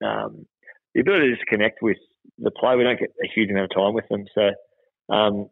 um, 0.03 0.45
the 0.93 1.01
ability 1.01 1.29
to 1.29 1.35
just 1.35 1.47
connect 1.47 1.81
with 1.81 1.97
the 2.37 2.51
player. 2.51 2.77
We 2.77 2.83
don't 2.83 2.99
get 2.99 3.13
a 3.23 3.27
huge 3.33 3.49
amount 3.49 3.71
of 3.71 3.75
time 3.75 3.93
with 3.93 4.07
them, 4.09 4.25
so 4.33 5.13
um, 5.13 5.49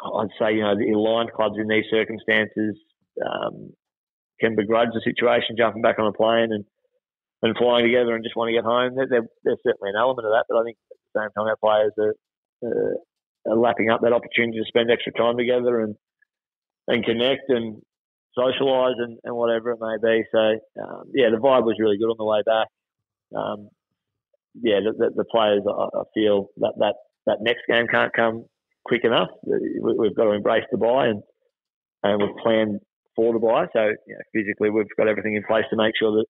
I'd 0.00 0.34
say 0.38 0.54
you 0.54 0.62
know 0.62 0.76
the 0.76 0.92
aligned 0.92 1.32
clubs 1.32 1.56
in 1.58 1.68
these 1.68 1.84
circumstances 1.90 2.76
um, 3.24 3.72
can 4.40 4.56
begrudge 4.56 4.90
the 4.92 5.00
situation, 5.04 5.56
jumping 5.56 5.82
back 5.82 5.98
on 5.98 6.06
a 6.06 6.12
plane 6.12 6.52
and 6.52 6.64
and 7.42 7.56
flying 7.56 7.84
together 7.84 8.14
and 8.14 8.24
just 8.24 8.36
want 8.36 8.48
to 8.48 8.54
get 8.54 8.64
home. 8.64 8.94
There, 8.96 9.06
there, 9.08 9.26
there's 9.44 9.58
certainly 9.64 9.90
an 9.90 10.00
element 10.00 10.26
of 10.26 10.32
that, 10.32 10.46
but 10.48 10.58
I 10.58 10.64
think 10.64 10.78
at 10.90 10.96
the 11.12 11.20
same 11.20 11.30
time 11.36 11.46
our 11.46 11.56
players 11.56 11.92
are, 11.98 12.14
uh, 12.64 13.52
are 13.52 13.56
lapping 13.56 13.90
up 13.90 14.00
that 14.02 14.12
opportunity 14.12 14.58
to 14.58 14.64
spend 14.66 14.90
extra 14.90 15.12
time 15.12 15.36
together 15.36 15.80
and 15.80 15.96
and 16.88 17.04
connect 17.04 17.48
and 17.48 17.82
socialise 18.38 18.94
and, 18.98 19.18
and 19.24 19.34
whatever 19.34 19.72
it 19.72 19.80
may 19.80 19.96
be. 20.00 20.24
So 20.32 20.38
um, 20.82 21.10
yeah, 21.14 21.30
the 21.30 21.38
vibe 21.38 21.64
was 21.64 21.76
really 21.78 21.98
good 21.98 22.10
on 22.10 22.16
the 22.18 22.24
way 22.24 22.42
back. 22.44 22.68
Um, 23.36 23.68
yeah, 24.62 24.80
the, 24.84 24.92
the, 24.96 25.10
the 25.16 25.24
players, 25.24 25.62
I, 25.66 25.98
I, 25.98 26.02
feel 26.14 26.48
that, 26.58 26.74
that 26.78 26.94
that 27.26 27.38
next 27.40 27.62
game 27.68 27.86
can't 27.88 28.12
come 28.14 28.44
quick 28.84 29.04
enough. 29.04 29.28
We, 29.44 30.06
have 30.06 30.16
got 30.16 30.24
to 30.24 30.32
embrace 30.32 30.64
the 30.70 30.78
bye 30.78 31.06
and 31.06 31.22
and 32.02 32.22
we've 32.22 32.36
planned 32.42 32.80
for 33.14 33.32
the 33.32 33.38
bye. 33.38 33.66
So 33.72 33.82
you 34.06 34.14
know, 34.14 34.24
physically, 34.32 34.70
we've 34.70 34.86
got 34.96 35.08
everything 35.08 35.34
in 35.34 35.42
place 35.44 35.64
to 35.70 35.76
make 35.76 35.94
sure 35.98 36.12
that 36.12 36.26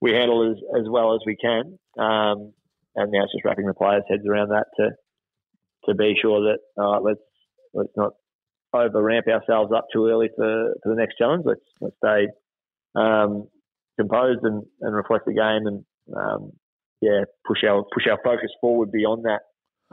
we 0.00 0.12
handle 0.12 0.50
as 0.50 0.56
as 0.80 0.88
well 0.88 1.14
as 1.14 1.20
we 1.26 1.36
can. 1.36 1.78
Um, 1.98 2.52
and 2.96 3.12
now 3.12 3.24
it's 3.24 3.32
just 3.32 3.44
wrapping 3.44 3.66
the 3.66 3.74
players' 3.74 4.04
heads 4.08 4.22
around 4.28 4.48
that 4.48 4.66
to 4.78 4.90
to 5.86 5.94
be 5.94 6.14
sure 6.20 6.52
that 6.52 6.82
uh, 6.82 7.00
let's 7.00 7.20
let's 7.72 7.92
not 7.96 8.12
over 8.72 9.02
ramp 9.02 9.26
ourselves 9.28 9.72
up 9.74 9.86
too 9.92 10.06
early 10.06 10.28
for, 10.34 10.74
for 10.82 10.94
the 10.94 11.00
next 11.00 11.16
challenge. 11.16 11.44
Let's 11.46 11.60
let's 11.80 11.96
stay 12.04 12.28
um, 12.94 13.48
composed 13.98 14.40
and, 14.42 14.64
and 14.80 14.94
reflect 14.94 15.26
the 15.26 15.34
game 15.34 15.66
and 15.66 15.84
um, 16.14 16.52
yeah, 17.00 17.24
push 17.46 17.64
our 17.68 17.84
push 17.92 18.04
our 18.10 18.18
focus 18.24 18.50
forward 18.60 18.90
beyond 18.92 19.24
that 19.24 19.40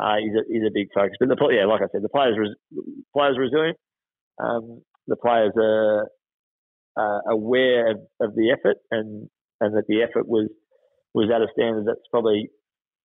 uh, 0.01 0.17
is 0.17 0.33
a, 0.36 0.43
is 0.50 0.63
a 0.67 0.74
big 0.74 0.88
focus. 0.93 1.15
But 1.19 1.29
the 1.29 1.38
yeah, 1.51 1.65
like 1.65 1.81
I 1.81 1.91
said, 1.91 2.01
the 2.01 2.10
players 2.10 2.38
players 3.15 3.38
resilient. 3.38 3.77
Um, 4.41 4.81
the 5.07 5.15
players 5.15 5.51
are 5.57 6.10
uh, 6.98 7.31
aware 7.31 7.91
of, 7.91 7.98
of, 8.22 8.36
the 8.36 8.51
effort 8.51 8.77
and 8.89 9.29
and 9.62 9.75
that 9.75 9.86
the 9.88 10.01
effort 10.01 10.27
was 10.27 10.50
was 11.13 11.29
at 11.29 11.41
a 11.41 11.48
standard 11.53 11.86
that's 11.86 12.07
probably 12.10 12.50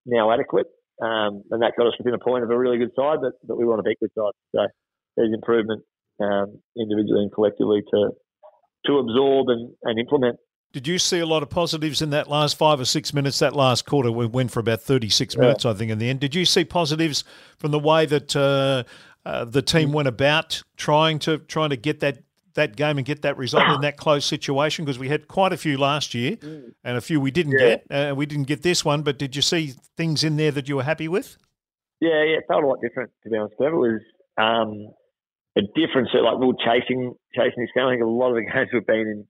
now 0.07 0.33
adequate. 0.33 0.67
Um, 1.01 1.43
and 1.51 1.63
that 1.63 1.79
got 1.79 1.87
us 1.87 1.95
within 1.99 2.15
a 2.15 2.19
point 2.19 2.43
of 2.43 2.51
a 2.51 2.59
really 2.59 2.79
good 2.79 2.91
side, 2.99 3.19
but, 3.23 3.33
but 3.47 3.57
we 3.57 3.65
want 3.65 3.79
to 3.79 3.87
beat 3.87 4.01
good 4.01 4.11
side. 4.19 4.35
So 4.51 4.67
there's 5.17 5.31
improvement 5.33 5.83
um, 6.19 6.59
individually 6.77 7.23
and 7.23 7.33
collectively 7.33 7.83
to 7.93 8.11
to 8.87 8.99
absorb 8.99 9.49
and, 9.49 9.75
and 9.85 9.99
implement. 9.99 10.39
Did 10.73 10.87
you 10.87 10.99
see 10.99 11.19
a 11.19 11.27
lot 11.27 11.43
of 11.43 11.49
positives 11.49 12.03
in 12.03 12.11
that 12.11 12.29
last 12.29 12.59
five 12.59 12.79
or 12.79 12.85
six 12.85 13.15
minutes? 13.15 13.39
That 13.39 13.57
last 13.57 13.87
quarter, 13.87 14.13
we 14.13 14.27
went 14.27 14.51
for 14.51 14.61
about 14.61 14.83
36 14.83 15.35
yeah. 15.35 15.41
minutes, 15.41 15.65
I 15.65 15.73
think, 15.73 15.91
in 15.91 15.99
the 15.99 16.11
end. 16.11 16.21
Did 16.21 16.35
you 16.35 16.45
see 16.45 16.65
positives 16.65 17.25
from 17.59 17.71
the 17.71 17.79
way 17.79 18.05
that 18.05 18.37
uh, 18.37 18.85
uh, 19.25 19.47
the 19.47 19.63
team 19.63 19.93
went 19.93 20.09
about 20.09 20.63
trying 20.77 21.21
to 21.21 21.39
trying 21.39 21.71
to 21.71 21.77
get 21.77 22.01
that 22.01 22.19
that 22.55 22.77
game 22.77 22.99
and 22.99 23.07
get 23.07 23.23
that 23.23 23.39
result 23.39 23.67
in 23.71 23.81
that 23.81 23.97
close 23.97 24.27
situation? 24.27 24.85
Because 24.85 24.99
we 24.99 25.09
had 25.09 25.27
quite 25.27 25.55
a 25.55 25.57
few 25.57 25.79
last 25.79 26.13
year 26.13 26.37
mm. 26.37 26.73
and 26.85 26.99
a 26.99 27.01
few 27.01 27.19
we 27.19 27.31
didn't 27.31 27.53
yeah. 27.59 27.77
get. 27.77 27.87
Uh, 27.91 28.15
we 28.15 28.27
didn't 28.27 28.47
get 28.47 28.63
this 28.63 28.85
one, 28.85 29.01
but 29.01 29.19
did 29.19 29.35
you 29.35 29.43
see 29.43 29.73
things 29.97 30.23
in 30.23 30.37
there 30.37 30.51
that 30.51 30.69
you 30.69 30.77
were 30.77 30.83
happy 30.83 31.09
with? 31.09 31.39
Yeah, 32.01 32.23
yeah, 32.25 32.39
it 32.39 32.45
felt 32.47 32.63
a 32.63 32.67
lot 32.67 32.79
different 32.83 33.11
to 33.23 33.31
be 33.31 33.39
honest. 33.39 33.55
But 33.59 33.69
it 33.69 33.75
was 33.75 34.01
um, 34.37 34.93
a 35.57 35.63
difference. 35.75 36.11
Like 36.13 36.39
we 36.39 36.47
were 36.47 36.61
chasing 36.63 37.15
chasing 37.35 37.63
this 37.63 37.71
game. 37.75 37.87
I 37.87 37.93
think 37.93 38.03
a 38.03 38.07
lot 38.07 38.31
of 38.31 38.37
the 38.37 38.43
games 38.53 38.69
we've 38.71 38.87
been 38.87 38.99
in 38.99 39.27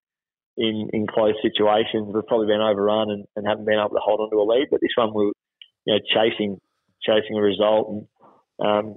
in, 0.59 0.91
in 0.93 1.07
close 1.07 1.35
situations. 1.41 2.11
We've 2.13 2.27
probably 2.27 2.49
been 2.49 2.61
overrun 2.61 3.11
and, 3.11 3.25
and 3.37 3.47
haven't 3.47 3.65
been 3.65 3.79
able 3.79 3.95
to 3.95 4.05
hold 4.05 4.21
on 4.21 4.31
to 4.31 4.43
a 4.43 4.45
lead. 4.45 4.67
But 4.71 4.81
this 4.83 4.93
one, 4.97 5.15
we 5.15 5.25
are 5.25 5.33
you 5.87 5.95
know 5.95 6.01
chasing 6.13 6.59
chasing 7.03 7.39
a 7.39 7.41
result. 7.41 7.89
And 7.89 8.03
um, 8.67 8.97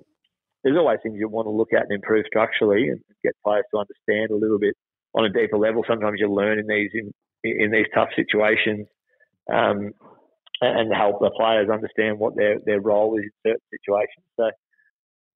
there's 0.64 0.78
always 0.78 1.00
things 1.04 1.16
you 1.18 1.30
want 1.30 1.46
to 1.46 1.52
look 1.52 1.72
at 1.72 1.84
and 1.84 1.94
improve 1.94 2.26
structurally 2.28 2.90
and 2.90 3.00
get 3.24 3.38
players 3.46 3.66
to 3.72 3.80
understand 3.80 4.32
a 4.32 4.42
little 4.42 4.60
bit 4.60 4.76
on 5.14 5.26
a 5.26 5.30
deeper 5.30 5.58
level. 5.58 5.86
Sometimes 5.88 6.18
you 6.20 6.34
learn 6.34 6.58
in 6.58 6.68
these 6.68 6.90
in, 6.94 7.14
in 7.44 7.72
these 7.72 7.88
tough 7.94 8.10
situations. 8.16 8.88
Um, 9.52 9.92
and 10.62 10.94
help 10.94 11.20
the 11.20 11.32
players 11.36 11.70
understand 11.74 12.20
what 12.20 12.36
their, 12.36 12.60
their 12.64 12.80
role 12.80 13.18
is 13.18 13.24
in 13.24 13.32
certain 13.50 13.66
situations. 13.74 14.24
So 14.38 14.52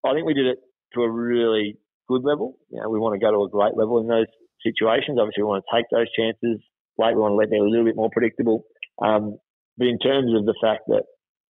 I 0.04 0.14
think 0.14 0.26
we 0.26 0.34
did 0.34 0.46
it 0.46 0.58
to 0.94 1.02
a 1.02 1.10
really 1.10 1.76
good 2.08 2.24
level. 2.24 2.58
You 2.70 2.80
know, 2.80 2.88
we 2.90 2.98
want 2.98 3.14
to 3.14 3.24
go 3.24 3.30
to 3.30 3.44
a 3.44 3.48
great 3.48 3.76
level 3.76 4.00
in 4.00 4.08
those 4.08 4.26
situations. 4.62 5.18
Obviously, 5.20 5.42
we 5.42 5.48
want 5.48 5.64
to 5.64 5.76
take 5.76 5.86
those 5.90 6.10
chances 6.16 6.62
late. 6.98 7.14
We 7.14 7.22
want 7.22 7.32
to 7.32 7.40
let 7.40 7.50
them 7.50 7.66
a 7.66 7.68
little 7.68 7.84
bit 7.84 7.96
more 7.96 8.10
predictable. 8.12 8.64
Um, 9.02 9.38
but 9.76 9.86
in 9.86 9.98
terms 9.98 10.32
of 10.36 10.44
the 10.44 10.54
fact 10.62 10.82
that 10.88 11.04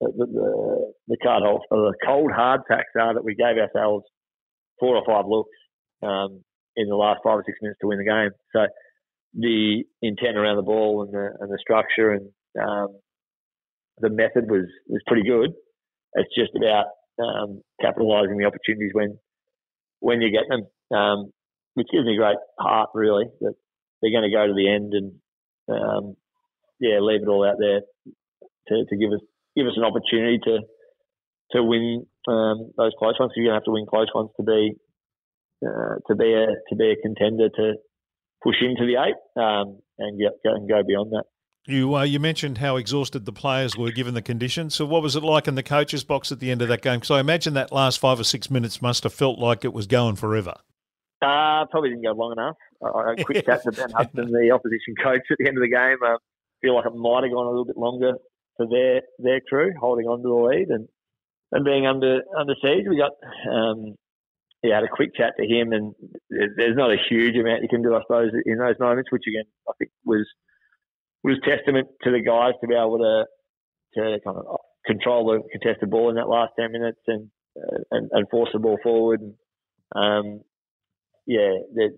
the, 0.02 0.26
the, 0.26 0.94
the 1.08 1.18
card 1.24 1.44
hold, 1.46 1.64
the 1.70 1.94
cold 2.06 2.32
hard 2.32 2.62
facts 2.68 2.94
are 3.00 3.14
that 3.14 3.24
we 3.24 3.36
gave 3.36 3.58
ourselves 3.58 4.06
four 4.80 4.96
or 4.96 5.04
five 5.06 5.26
looks 5.28 5.56
um, 6.04 6.44
in 6.76 6.88
the 6.88 6.96
last 6.96 7.20
five 7.24 7.40
or 7.40 7.44
six 7.46 7.58
minutes 7.62 7.80
to 7.82 7.88
win 7.88 8.00
the 8.00 8.06
game. 8.06 8.32
So 8.56 8.68
the 9.34 9.84
intent 10.02 10.38
around 10.38 10.56
the 10.56 10.64
ball 10.64 11.04
and 11.04 11.14
the 11.14 11.30
and 11.40 11.52
the 11.52 11.60
structure 11.62 12.12
and 12.12 12.30
um, 12.60 13.00
the 14.00 14.10
method 14.10 14.50
was 14.50 14.66
was 14.88 15.02
pretty 15.08 15.28
good. 15.28 15.52
It's 16.14 16.34
just 16.36 16.52
about 16.56 16.86
um, 17.22 17.62
capitalising 17.84 18.38
the 18.38 18.46
opportunities 18.46 18.92
when 18.94 19.20
when 20.00 20.22
you 20.22 20.32
get 20.32 20.48
them. 20.50 20.98
Um, 20.98 21.32
which 21.80 21.88
gives 21.92 22.06
me 22.06 22.18
great 22.18 22.36
heart, 22.60 22.90
really, 22.94 23.24
that 23.40 23.56
they're 24.02 24.12
going 24.12 24.30
to 24.30 24.36
go 24.36 24.46
to 24.46 24.54
the 24.54 24.68
end 24.68 24.92
and 24.92 25.16
um, 25.72 26.16
yeah, 26.80 27.00
leave 27.00 27.24
it 27.24 27.30
all 27.30 27.48
out 27.48 27.56
there 27.58 27.82
to, 28.68 28.86
to 28.86 28.98
give 28.98 29.12
us 29.12 29.24
give 29.56 29.66
us 29.66 29.78
an 29.78 29.86
opportunity 29.86 30.40
to 30.44 30.60
to 31.52 31.64
win 31.64 32.06
um, 32.28 32.72
those 32.76 32.92
close 33.00 33.16
ones. 33.18 33.32
You're 33.36 33.48
going 33.48 33.56
to 33.56 33.60
have 33.60 33.64
to 33.64 33.72
win 33.72 33.86
close 33.88 34.08
ones 34.14 34.30
to 34.36 34.44
be 34.44 34.76
uh, 35.66 36.04
to 36.08 36.16
be 36.16 36.34
a 36.34 36.48
to 36.68 36.76
be 36.76 36.92
a 36.92 37.02
contender 37.02 37.48
to 37.48 37.74
push 38.44 38.56
into 38.62 38.86
the 38.86 39.00
eight 39.00 39.42
um, 39.42 39.80
and 39.98 40.20
get 40.20 40.34
and 40.44 40.68
go 40.68 40.84
beyond 40.86 41.12
that. 41.12 41.24
You 41.66 41.96
uh, 41.96 42.04
you 42.04 42.20
mentioned 42.20 42.58
how 42.58 42.78
exhausted 42.78 43.26
the 43.26 43.34
players 43.34 43.78
were 43.78 43.92
given 43.92 44.14
the 44.14 44.22
conditions. 44.22 44.76
So 44.76 44.86
what 44.86 45.04
was 45.04 45.16
it 45.16 45.24
like 45.24 45.48
in 45.48 45.56
the 45.56 45.64
coaches' 45.64 46.04
box 46.04 46.32
at 46.32 46.40
the 46.40 46.52
end 46.52 46.62
of 46.62 46.68
that 46.70 46.82
game? 46.82 47.00
Because 47.00 47.12
I 47.12 47.20
imagine 47.20 47.54
that 47.56 47.72
last 47.72 48.00
five 48.00 48.20
or 48.20 48.24
six 48.24 48.50
minutes 48.50 48.82
must 48.82 49.04
have 49.04 49.14
felt 49.14 49.40
like 49.40 49.64
it 49.64 49.74
was 49.74 49.86
going 49.86 50.16
forever. 50.16 50.56
Uh, 51.22 51.66
probably 51.70 51.90
didn't 51.90 52.04
go 52.04 52.14
long 52.14 52.32
enough. 52.32 52.56
I, 52.84 53.12
I 53.12 53.24
quick 53.24 53.46
chat 53.46 53.64
to 53.64 53.72
Ben 53.72 53.92
Hudson, 53.92 54.32
the 54.32 54.52
opposition 54.52 54.96
coach, 55.02 55.22
at 55.30 55.38
the 55.38 55.48
end 55.48 55.58
of 55.58 55.62
the 55.62 55.70
game. 55.70 55.98
I 56.04 56.16
feel 56.62 56.76
like 56.76 56.86
it 56.86 56.96
might 56.96 57.24
have 57.24 57.34
gone 57.34 57.46
a 57.46 57.50
little 57.50 57.66
bit 57.66 57.78
longer 57.78 58.14
for 58.58 58.68
their 58.68 59.02
their 59.20 59.42
crew 59.42 59.74
holding 59.80 60.08
on 60.08 60.22
to 60.22 60.28
the 60.28 60.34
lead 60.34 60.70
and 60.70 60.88
and 61.52 61.66
being 61.66 61.86
under 61.86 62.22
under 62.38 62.56
siege. 62.62 62.86
We 62.88 62.98
got 62.98 63.12
um, 63.52 63.96
yeah, 64.64 64.76
had 64.76 64.84
a 64.84 64.92
quick 64.92 65.16
chat 65.16 65.34
to 65.40 65.46
him, 65.46 65.72
and 65.72 65.94
there's 66.30 66.76
not 66.76 66.92
a 66.92 66.98
huge 67.10 67.36
amount 67.36 67.64
you 67.64 67.70
can 67.70 67.82
do, 67.82 67.96
I 67.96 68.02
suppose, 68.02 68.32
in 68.46 68.58
those 68.58 68.80
moments, 68.80 69.12
which 69.12 69.24
again 69.28 69.46
I 69.68 69.72
think 69.80 69.92
was 70.06 70.28
was 71.24 71.38
testament 71.44 71.88
to 72.04 72.12
the 72.12 72.22
guys 72.22 72.54
to 72.62 72.68
be 72.68 72.76
able 72.76 73.00
to 73.00 73.26
to 73.96 74.20
kind 74.24 74.38
of 74.38 74.60
control 74.86 75.28
the 75.28 75.42
contested 75.52 75.90
ball 75.90 76.10
in 76.10 76.16
that 76.16 76.30
last 76.30 76.54
ten 76.60 76.72
minutes 76.72 77.00
and 77.08 77.30
uh, 77.58 77.80
and, 77.92 78.10
and, 78.14 78.30
force 78.30 78.50
the 78.54 78.60
ball 78.60 78.78
forward. 78.84 79.22
And, 79.22 79.34
um, 79.96 80.42
yeah, 81.30 81.62
the 81.78 81.94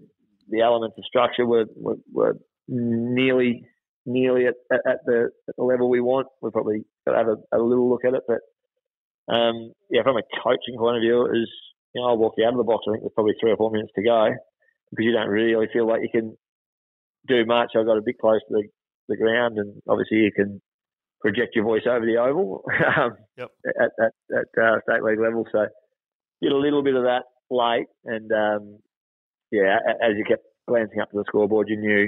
the 0.49 0.59
elements 0.59 0.97
of 0.97 1.05
structure 1.07 1.45
were 1.47 1.65
were, 1.77 1.95
were 2.11 2.35
nearly 2.67 3.63
nearly 4.05 4.45
at, 4.47 4.55
at, 4.73 4.99
the 5.05 5.29
at 5.47 5.55
the 5.55 5.63
level 5.63 5.89
we 5.89 6.01
want. 6.01 6.27
We 6.41 6.51
probably 6.51 6.83
got 7.07 7.13
to 7.13 7.17
have 7.17 7.27
a, 7.31 7.37
a, 7.55 7.59
little 7.63 7.89
look 7.89 8.03
at 8.03 8.13
it, 8.13 8.23
but 8.27 8.43
um, 9.33 9.71
yeah, 9.89 10.03
from 10.03 10.17
a 10.17 10.27
coaching 10.43 10.75
point 10.77 10.97
of 10.97 11.01
view, 11.01 11.23
it 11.23 11.31
was 11.31 11.51
you 11.95 12.01
know 12.01 12.11
I 12.11 12.13
walked 12.13 12.41
out 12.43 12.51
of 12.51 12.57
the 12.57 12.67
box. 12.67 12.83
I 12.83 12.91
think 12.91 13.03
there's 13.03 13.15
probably 13.15 13.39
three 13.39 13.51
or 13.51 13.57
four 13.57 13.71
minutes 13.71 13.93
to 13.95 14.03
go 14.03 14.35
because 14.91 15.05
you 15.05 15.13
don't 15.13 15.31
really 15.31 15.55
feel 15.71 15.87
like 15.87 16.01
you 16.03 16.11
can 16.11 16.35
do 17.31 17.45
much. 17.45 17.71
I 17.71 17.87
got 17.87 17.97
a 17.97 18.03
bit 18.03 18.19
close 18.19 18.43
to 18.49 18.51
the, 18.51 18.67
the 19.07 19.15
ground, 19.15 19.59
and 19.63 19.79
obviously 19.87 20.27
you 20.27 20.35
can 20.35 20.59
project 21.21 21.55
your 21.55 21.63
voice 21.63 21.87
over 21.87 22.05
the 22.05 22.19
oval 22.19 22.65
um, 22.99 23.15
yep. 23.37 23.47
at 23.79 23.95
at, 23.95 24.11
at 24.35 24.49
uh, 24.59 24.75
state 24.83 25.03
league 25.07 25.23
level. 25.23 25.47
So 25.53 25.71
did 26.41 26.51
a 26.51 26.57
little 26.57 26.83
bit 26.83 26.99
of 26.99 27.03
that 27.07 27.31
late, 27.49 27.87
and 28.03 28.27
um, 28.33 28.79
yeah, 29.51 29.77
as 30.01 30.15
you 30.17 30.23
kept 30.27 30.43
glancing 30.67 30.99
up 31.01 31.11
to 31.11 31.17
the 31.17 31.23
scoreboard, 31.27 31.67
you 31.69 31.77
knew 31.77 32.07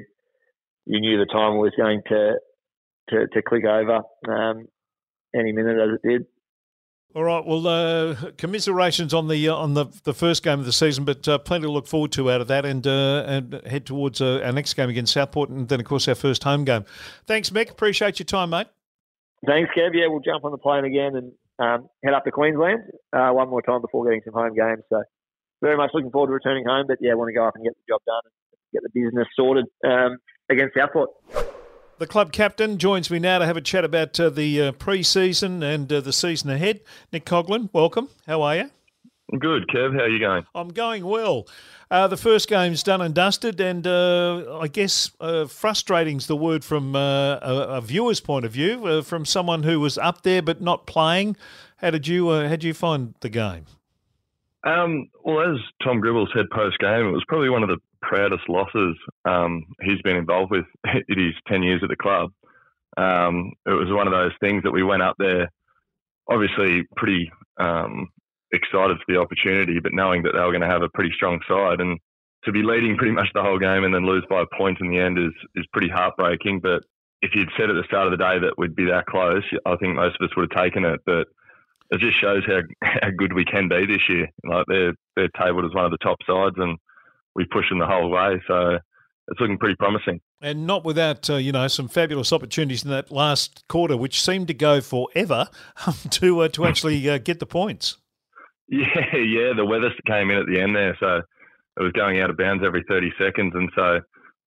you 0.86 1.00
knew 1.00 1.18
the 1.18 1.26
time 1.26 1.58
was 1.58 1.72
going 1.78 2.02
to 2.10 2.34
to, 3.10 3.28
to 3.28 3.42
click 3.42 3.66
over 3.66 4.02
um, 4.30 4.66
any 5.36 5.52
minute 5.52 5.78
as 5.78 6.00
it 6.02 6.08
did. 6.08 6.26
All 7.16 7.24
right. 7.24 7.46
Well, 7.46 7.68
uh, 7.68 8.16
commiserations 8.38 9.14
on 9.14 9.28
the 9.28 9.48
uh, 9.50 9.56
on 9.56 9.76
the, 9.76 9.86
the 10.04 10.16
first 10.16 10.42
game 10.42 10.60
of 10.60 10.66
the 10.66 10.74
season, 10.74 11.06
but 11.06 11.28
uh, 11.28 11.38
plenty 11.38 11.64
to 11.64 11.72
look 11.72 11.86
forward 11.86 12.12
to 12.14 12.32
out 12.32 12.42
of 12.42 12.48
that, 12.48 12.66
and 12.66 12.88
uh, 12.88 13.24
and 13.28 13.62
head 13.68 13.86
towards 13.86 14.20
uh, 14.20 14.42
our 14.44 14.52
next 14.52 14.74
game 14.74 14.90
against 14.90 15.14
Southport, 15.14 15.50
and 15.50 15.68
then 15.68 15.80
of 15.80 15.86
course 15.86 16.08
our 16.08 16.16
first 16.16 16.44
home 16.44 16.66
game. 16.66 16.86
Thanks, 17.28 17.52
Mick. 17.52 17.70
Appreciate 17.70 18.18
your 18.18 18.26
time, 18.26 18.50
mate. 18.50 18.68
Thanks, 19.46 19.70
Kev. 19.78 19.92
Yeah, 19.94 20.08
we'll 20.08 20.22
jump 20.22 20.44
on 20.44 20.52
the 20.52 20.58
plane 20.58 20.86
again 20.86 21.16
and 21.16 21.32
um, 21.60 21.88
head 22.04 22.14
up 22.14 22.24
to 22.24 22.32
Queensland 22.32 22.80
uh, 23.12 23.30
one 23.30 23.50
more 23.50 23.62
time 23.62 23.82
before 23.82 24.06
getting 24.06 24.22
some 24.26 24.34
home 24.34 24.56
games. 24.56 24.84
So 24.90 25.04
very 25.63 25.77
much 25.77 25.91
looking 25.93 26.12
forward 26.12 26.27
to 26.27 26.34
returning 26.34 26.65
home, 26.65 26.86
but 26.88 26.98
yeah, 27.00 27.12
I 27.12 27.15
want 27.15 27.29
to 27.29 27.34
go 27.34 27.48
up 27.48 27.55
and 27.55 27.63
get 27.63 27.74
the 27.74 27.93
job 27.93 28.01
done 28.05 28.22
and 28.25 28.34
get 28.74 28.84
the 28.84 28.89
business 28.89 29.27
sorted 29.36 29.65
um, 29.86 30.17
against 30.50 30.75
Southport. 30.75 31.10
The 32.00 32.08
club 32.08 32.34
captain 32.34 32.77
joins 32.77 33.10
me 33.10 33.20
now 33.20 33.39
to 33.39 33.46
have 33.46 33.55
a 33.55 33.62
chat 33.62 33.86
about 33.86 34.20
uh, 34.20 34.29
the 34.29 34.62
uh, 34.62 34.72
pre-season 34.74 35.63
and 35.63 35.91
uh, 35.91 36.01
the 36.01 36.12
season 36.12 36.50
ahead. 36.50 36.82
Nick 37.13 37.25
Coughlan, 37.25 37.70
welcome. 37.72 38.10
How 38.27 38.41
are 38.41 38.58
you? 38.58 38.70
Good, 39.39 39.67
Kev. 39.70 39.93
How 39.93 40.01
are 40.01 40.10
you 40.10 40.20
going? 40.20 40.46
I'm 40.53 40.70
going 40.70 41.05
well. 41.05 41.48
Uh, 41.89 42.08
the 42.08 42.17
first 42.17 42.50
game's 42.50 42.84
done 42.84 43.01
and 43.01 43.15
dusted, 43.15 43.62
and 43.62 43.86
uh, 43.88 44.60
I 44.60 44.67
guess 44.67 45.12
uh, 45.22 45.46
frustrating's 45.46 46.27
the 46.27 46.36
word 46.36 46.65
from 46.65 46.96
uh, 46.96 47.36
a, 47.38 47.77
a, 47.77 47.82
viewer's 47.82 48.20
point 48.20 48.46
of 48.46 48.51
view, 48.51 48.86
uh, 48.86 49.01
from 49.01 49.25
someone 49.25 49.63
who 49.63 49.79
was 49.79 49.98
up 49.98 50.24
there 50.24 50.41
but 50.41 50.62
not 50.62 50.86
playing. 50.86 51.38
How 51.77 51.91
did 51.91 52.08
you 52.08 52.29
uh, 52.29 52.43
how 52.43 52.50
did 52.50 52.63
you 52.63 52.74
find 52.74 53.13
the 53.22 53.29
game? 53.29 53.65
Um, 54.65 55.10
well, 55.24 55.53
as 55.53 55.60
Tom 55.84 56.00
Gribble 56.00 56.27
said 56.34 56.46
post 56.53 56.79
game, 56.79 57.08
it 57.08 57.12
was 57.12 57.25
probably 57.27 57.50
one 57.50 57.63
of 57.63 57.70
the 57.70 57.79
proudest 58.01 58.48
losses 58.48 58.96
um, 59.25 59.63
he's 59.82 60.01
been 60.03 60.15
involved 60.15 60.51
with 60.51 60.65
in 60.86 61.20
his 61.20 61.34
10 61.48 61.63
years 61.63 61.82
at 61.84 61.89
the 61.89 61.96
club. 61.96 62.32
Um, 62.96 63.53
it 63.65 63.72
was 63.72 63.89
one 63.89 64.08
of 64.08 64.13
those 64.13 64.34
things 64.39 64.63
that 64.63 64.72
we 64.72 64.84
went 64.84 65.01
up 65.01 65.15
there, 65.17 65.50
obviously 66.29 66.84
pretty 66.96 67.32
um, 67.60 68.10
excited 68.53 68.98
for 68.98 69.13
the 69.13 69.20
opportunity, 69.20 69.79
but 69.79 69.93
knowing 69.93 70.24
that 70.24 70.34
they 70.34 70.39
were 70.39 70.51
going 70.51 70.62
to 70.62 70.67
have 70.67 70.84
a 70.84 70.89
pretty 70.89 71.12
strong 71.15 71.39
side. 71.48 71.82
And 71.82 72.00
to 72.46 72.51
be 72.51 72.62
leading 72.62 72.98
pretty 72.98 73.13
much 73.13 73.29
the 73.34 73.41
whole 73.41 73.58
game 73.58 73.84
and 73.84 73.93
then 73.93 74.05
lose 74.05 74.25
by 74.29 74.43
a 74.43 74.58
point 74.58 74.77
in 74.79 74.89
the 74.89 75.00
end 75.00 75.17
is, 75.17 75.34
is 75.55 75.65
pretty 75.74 75.89
heartbreaking. 75.89 76.60
But 76.62 76.84
if 77.22 77.32
you'd 77.36 77.50
said 77.58 77.70
at 77.70 77.74
the 77.74 77.88
start 77.88 78.05
of 78.05 78.12
the 78.12 78.24
day 78.24 78.39
that 78.39 78.53
we'd 78.58 78.75
be 78.75 78.86
that 78.86 79.08
close, 79.08 79.43
I 79.65 79.75
think 79.77 79.96
most 79.96 80.17
of 80.20 80.29
us 80.29 80.36
would 80.36 80.51
have 80.51 80.63
taken 80.63 80.86
it. 80.86 81.01
But 81.05 81.27
it 81.94 82.00
just 82.00 82.20
shows 82.20 82.44
how, 82.48 82.60
how 82.82 83.10
good 83.18 83.34
we 83.34 83.46
can 83.46 83.70
be 83.70 83.86
this 83.86 84.02
year. 84.10 84.28
Like 84.44 84.66
they're 84.68 84.94
they're 85.16 85.30
tabled 85.40 85.66
as 85.66 85.74
one 85.74 85.86
of 85.86 85.92
the 85.92 85.98
top 85.98 86.18
sides, 86.28 86.56
and 86.58 86.78
we 87.36 87.46
push 87.46 87.70
them 87.70 87.80
the 87.80 87.86
whole 87.86 88.10
way. 88.10 88.42
So 88.48 88.78
it's 89.28 89.40
looking 89.40 89.58
pretty 89.58 89.76
promising. 89.76 90.20
And 90.42 90.68
not 90.68 90.84
without 90.84 91.30
uh, 91.30 91.36
you 91.36 91.52
know 91.52 91.68
some 91.68 91.88
fabulous 91.88 92.34
opportunities 92.34 92.84
in 92.84 92.90
that 92.90 93.12
last 93.12 93.64
quarter, 93.68 93.96
which 93.96 94.22
seemed 94.22 94.48
to 94.48 94.54
go 94.54 94.82
forever 94.82 95.48
to 96.10 96.42
uh, 96.42 96.48
to 96.50 96.66
actually 96.66 97.10
uh, 97.10 97.20
get 97.20 97.40
the 97.40 97.46
points. 97.46 97.98
Yeah, 98.68 99.16
yeah. 99.16 99.54
The 99.56 99.66
weather 99.66 99.92
came 100.08 100.32
in 100.32 100.38
at 100.38 100.48
the 100.48 100.60
end 100.60 100.76
there, 100.76 100.98
so 101.00 101.22
it 101.78 101.84
was 101.84 101.92
going 101.92 102.20
out 102.22 102.30
of 102.30 102.38
bounds 102.38 102.64
every 102.66 102.84
30 102.88 103.12
seconds, 103.20 103.54
and 103.56 103.70
so 103.76 104.00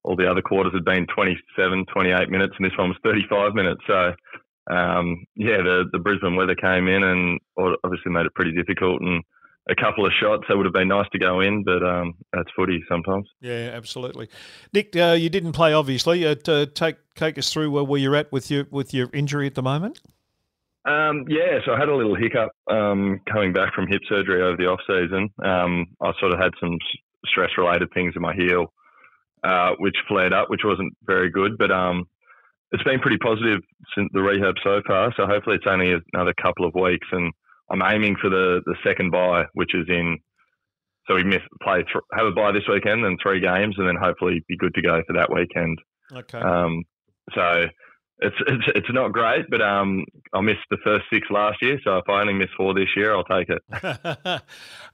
all 0.04 0.16
the 0.16 0.28
other 0.30 0.42
quarters 0.42 0.72
had 0.72 0.84
been 0.84 1.06
27, 1.14 1.84
28 1.92 2.30
minutes, 2.30 2.54
and 2.56 2.64
this 2.64 2.76
one 2.78 2.88
was 2.88 2.98
35 3.02 3.54
minutes. 3.54 3.80
So 3.86 4.12
um, 4.70 5.26
yeah, 5.36 5.58
the, 5.58 5.84
the 5.92 5.98
Brisbane 5.98 6.36
weather 6.36 6.54
came 6.54 6.88
in 6.88 7.02
and 7.02 7.40
obviously 7.84 8.12
made 8.12 8.26
it 8.26 8.34
pretty 8.34 8.52
difficult. 8.52 9.00
And 9.00 9.22
a 9.68 9.74
couple 9.74 10.06
of 10.06 10.12
shots 10.20 10.44
that 10.48 10.56
would 10.56 10.66
have 10.66 10.72
been 10.72 10.88
nice 10.88 11.08
to 11.12 11.18
go 11.18 11.40
in, 11.40 11.64
but 11.64 11.82
um, 11.82 12.14
that's 12.32 12.48
footy 12.54 12.82
sometimes. 12.88 13.28
Yeah, 13.40 13.70
absolutely. 13.74 14.28
Nick, 14.72 14.94
uh, 14.96 15.16
you 15.18 15.28
didn't 15.28 15.52
play, 15.52 15.72
obviously. 15.72 16.24
Uh, 16.24 16.34
take 16.74 16.96
take 17.14 17.38
us 17.38 17.52
through 17.52 17.70
where 17.84 18.00
you're 18.00 18.16
at 18.16 18.30
with 18.30 18.50
your 18.50 18.66
with 18.70 18.94
your 18.94 19.08
injury 19.12 19.46
at 19.46 19.54
the 19.54 19.62
moment. 19.62 20.00
Um, 20.84 21.24
yeah, 21.28 21.58
so 21.64 21.72
I 21.72 21.78
had 21.80 21.88
a 21.88 21.96
little 21.96 22.14
hiccup 22.14 22.50
um, 22.70 23.20
coming 23.32 23.52
back 23.52 23.74
from 23.74 23.88
hip 23.88 24.02
surgery 24.08 24.40
over 24.40 24.56
the 24.56 24.66
off 24.66 24.78
season. 24.86 25.30
Um, 25.44 25.86
I 26.00 26.12
sort 26.20 26.32
of 26.32 26.38
had 26.38 26.52
some 26.60 26.78
stress 27.26 27.50
related 27.58 27.88
things 27.92 28.12
in 28.14 28.22
my 28.22 28.34
heel, 28.34 28.72
uh, 29.42 29.72
which 29.78 29.96
flared 30.06 30.32
up, 30.32 30.48
which 30.48 30.60
wasn't 30.64 30.96
very 31.04 31.28
good. 31.28 31.58
But 31.58 31.72
um, 31.72 32.06
it's 32.72 32.82
been 32.82 33.00
pretty 33.00 33.18
positive 33.18 33.60
since 33.96 34.08
the 34.12 34.22
rehab 34.22 34.54
so 34.62 34.80
far. 34.86 35.12
So 35.16 35.26
hopefully 35.26 35.56
it's 35.56 35.66
only 35.68 35.94
another 36.12 36.34
couple 36.40 36.66
of 36.66 36.74
weeks, 36.74 37.06
and 37.12 37.32
I'm 37.70 37.82
aiming 37.82 38.16
for 38.20 38.30
the 38.30 38.60
the 38.66 38.76
second 38.84 39.10
bye, 39.10 39.44
which 39.54 39.74
is 39.74 39.86
in. 39.88 40.18
So 41.08 41.14
we 41.14 41.22
miss 41.22 41.42
play 41.62 41.84
th- 41.84 42.04
have 42.14 42.26
a 42.26 42.32
bye 42.32 42.50
this 42.50 42.66
weekend 42.68 43.04
and 43.04 43.18
three 43.22 43.40
games, 43.40 43.76
and 43.78 43.86
then 43.86 43.96
hopefully 43.96 44.42
be 44.48 44.56
good 44.56 44.74
to 44.74 44.82
go 44.82 45.00
for 45.06 45.12
that 45.12 45.32
weekend. 45.32 45.78
Okay. 46.12 46.38
Um, 46.38 46.82
so 47.32 47.66
it's 48.18 48.36
it's 48.46 48.64
it's 48.74 48.92
not 48.92 49.12
great, 49.12 49.44
but 49.50 49.60
um, 49.60 50.04
I 50.32 50.40
missed 50.40 50.64
the 50.70 50.78
first 50.82 51.04
six 51.12 51.28
last 51.30 51.60
year, 51.60 51.78
so 51.84 51.98
if 51.98 52.08
I 52.08 52.22
only 52.22 52.32
miss 52.32 52.48
four 52.56 52.72
this 52.72 52.88
year, 52.96 53.14
I'll 53.14 53.24
take 53.24 53.50
it. 53.50 53.62
uh, 54.04 54.40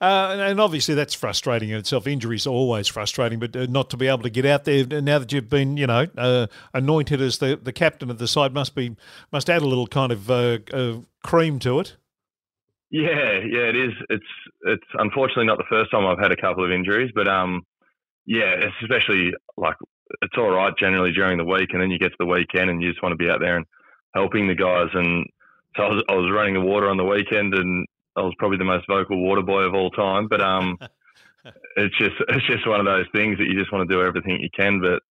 and 0.01 0.61
obviously, 0.61 0.97
that's 0.97 1.15
frustrating 1.15 1.69
in 1.69 1.77
itself. 1.77 2.09
Injuries 2.09 2.49
are 2.49 2.51
always 2.51 2.89
frustrating, 2.89 3.39
but 3.39 3.55
uh, 3.55 3.67
not 3.67 3.91
to 3.91 3.97
be 3.97 4.09
able 4.09 4.23
to 4.23 4.31
get 4.31 4.45
out 4.45 4.65
there 4.65 4.85
now 5.01 5.21
that 5.21 5.33
you've 5.33 5.49
been, 5.49 5.77
you 5.77 5.87
know, 5.87 6.09
uh, 6.19 6.49
anointed 6.75 7.21
as 7.21 7.39
the, 7.39 7.59
the 7.63 7.73
captain 7.73 8.11
of 8.11 8.19
the 8.19 8.27
side 8.27 8.53
must 8.53 8.75
be 8.75 8.97
must 9.31 9.49
add 9.49 9.63
a 9.63 9.67
little 9.67 9.87
kind 9.87 10.11
of 10.11 10.29
uh, 10.29 10.59
uh, 10.73 10.97
cream 11.23 11.61
to 11.61 11.79
it. 11.79 11.97
Yeah, 12.91 13.39
yeah, 13.39 13.69
it 13.69 13.77
is. 13.77 13.93
It's 14.11 14.25
it's 14.63 14.87
unfortunately 14.95 15.47
not 15.47 15.59
the 15.59 15.65
first 15.71 15.93
time 15.93 16.05
I've 16.05 16.19
had 16.19 16.33
a 16.33 16.37
couple 16.37 16.65
of 16.65 16.73
injuries, 16.73 17.13
but 17.15 17.29
um, 17.29 17.63
yeah, 18.27 18.69
especially 18.83 19.33
like 19.57 19.77
it's 20.21 20.37
all 20.37 20.51
right 20.51 20.73
generally 20.79 21.13
during 21.13 21.39
the 21.39 21.45
week, 21.45 21.71
and 21.73 21.81
then 21.81 21.91
you 21.91 21.99
get 21.99 22.11
to 22.11 22.17
the 22.19 22.27
weekend 22.27 22.71
and 22.71 22.83
you 22.83 22.91
just 22.91 23.03
want 23.03 23.13
to 23.13 23.17
be 23.17 23.31
out 23.31 23.41
there 23.41 23.57
and 23.57 23.67
helping 24.15 24.49
the 24.49 24.55
guys. 24.55 24.89
And 24.95 25.27
so 25.77 25.83
I 25.85 25.89
was, 25.89 26.05
I 26.09 26.15
was 26.15 26.33
running 26.33 26.55
the 26.55 26.61
water 26.61 26.89
on 26.89 26.97
the 26.97 27.05
weekend, 27.05 27.55
and 27.55 27.87
I 28.17 28.21
was 28.21 28.35
probably 28.39 28.59
the 28.59 28.65
most 28.65 28.87
vocal 28.89 29.23
water 29.23 29.43
boy 29.43 29.63
of 29.63 29.75
all 29.75 29.91
time. 29.91 30.29
But 30.29 30.41
um, 30.41 30.79
it's 31.77 31.97
just 31.99 32.17
it's 32.29 32.47
just 32.47 32.69
one 32.69 32.81
of 32.81 32.87
those 32.87 33.07
things 33.15 33.39
that 33.39 33.47
you 33.47 33.59
just 33.59 33.73
want 33.73 33.89
to 33.89 33.95
do 33.95 34.03
everything 34.03 34.39
you 34.41 34.51
can. 34.55 34.81
But 34.81 35.03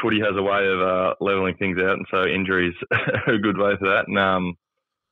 footy 0.00 0.20
has 0.20 0.36
a 0.36 0.42
way 0.42 0.66
of 0.66 0.80
uh, 0.80 1.14
leveling 1.20 1.56
things 1.56 1.78
out, 1.80 1.96
and 1.96 2.06
so 2.10 2.24
injuries 2.24 2.74
are 2.92 3.34
a 3.34 3.40
good 3.40 3.58
way 3.58 3.74
for 3.78 3.88
that. 3.88 4.08
And 4.08 4.18
um, 4.18 4.54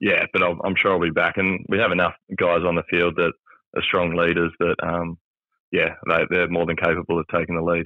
yeah, 0.00 0.26
but 0.32 0.42
i 0.42 0.48
am 0.48 0.74
sure 0.76 0.92
I'll 0.92 1.00
be 1.00 1.10
back, 1.10 1.36
and 1.36 1.64
we 1.68 1.78
have 1.78 1.92
enough 1.92 2.14
guys 2.36 2.62
on 2.66 2.74
the 2.74 2.82
field 2.90 3.16
that 3.16 3.32
are 3.76 3.82
strong 3.82 4.14
leaders 4.14 4.52
that 4.58 4.76
um, 4.82 5.18
yeah, 5.72 5.94
they, 6.08 6.24
they're 6.30 6.48
more 6.48 6.66
than 6.66 6.76
capable 6.76 7.18
of 7.18 7.26
taking 7.28 7.56
the 7.56 7.62
lead. 7.62 7.84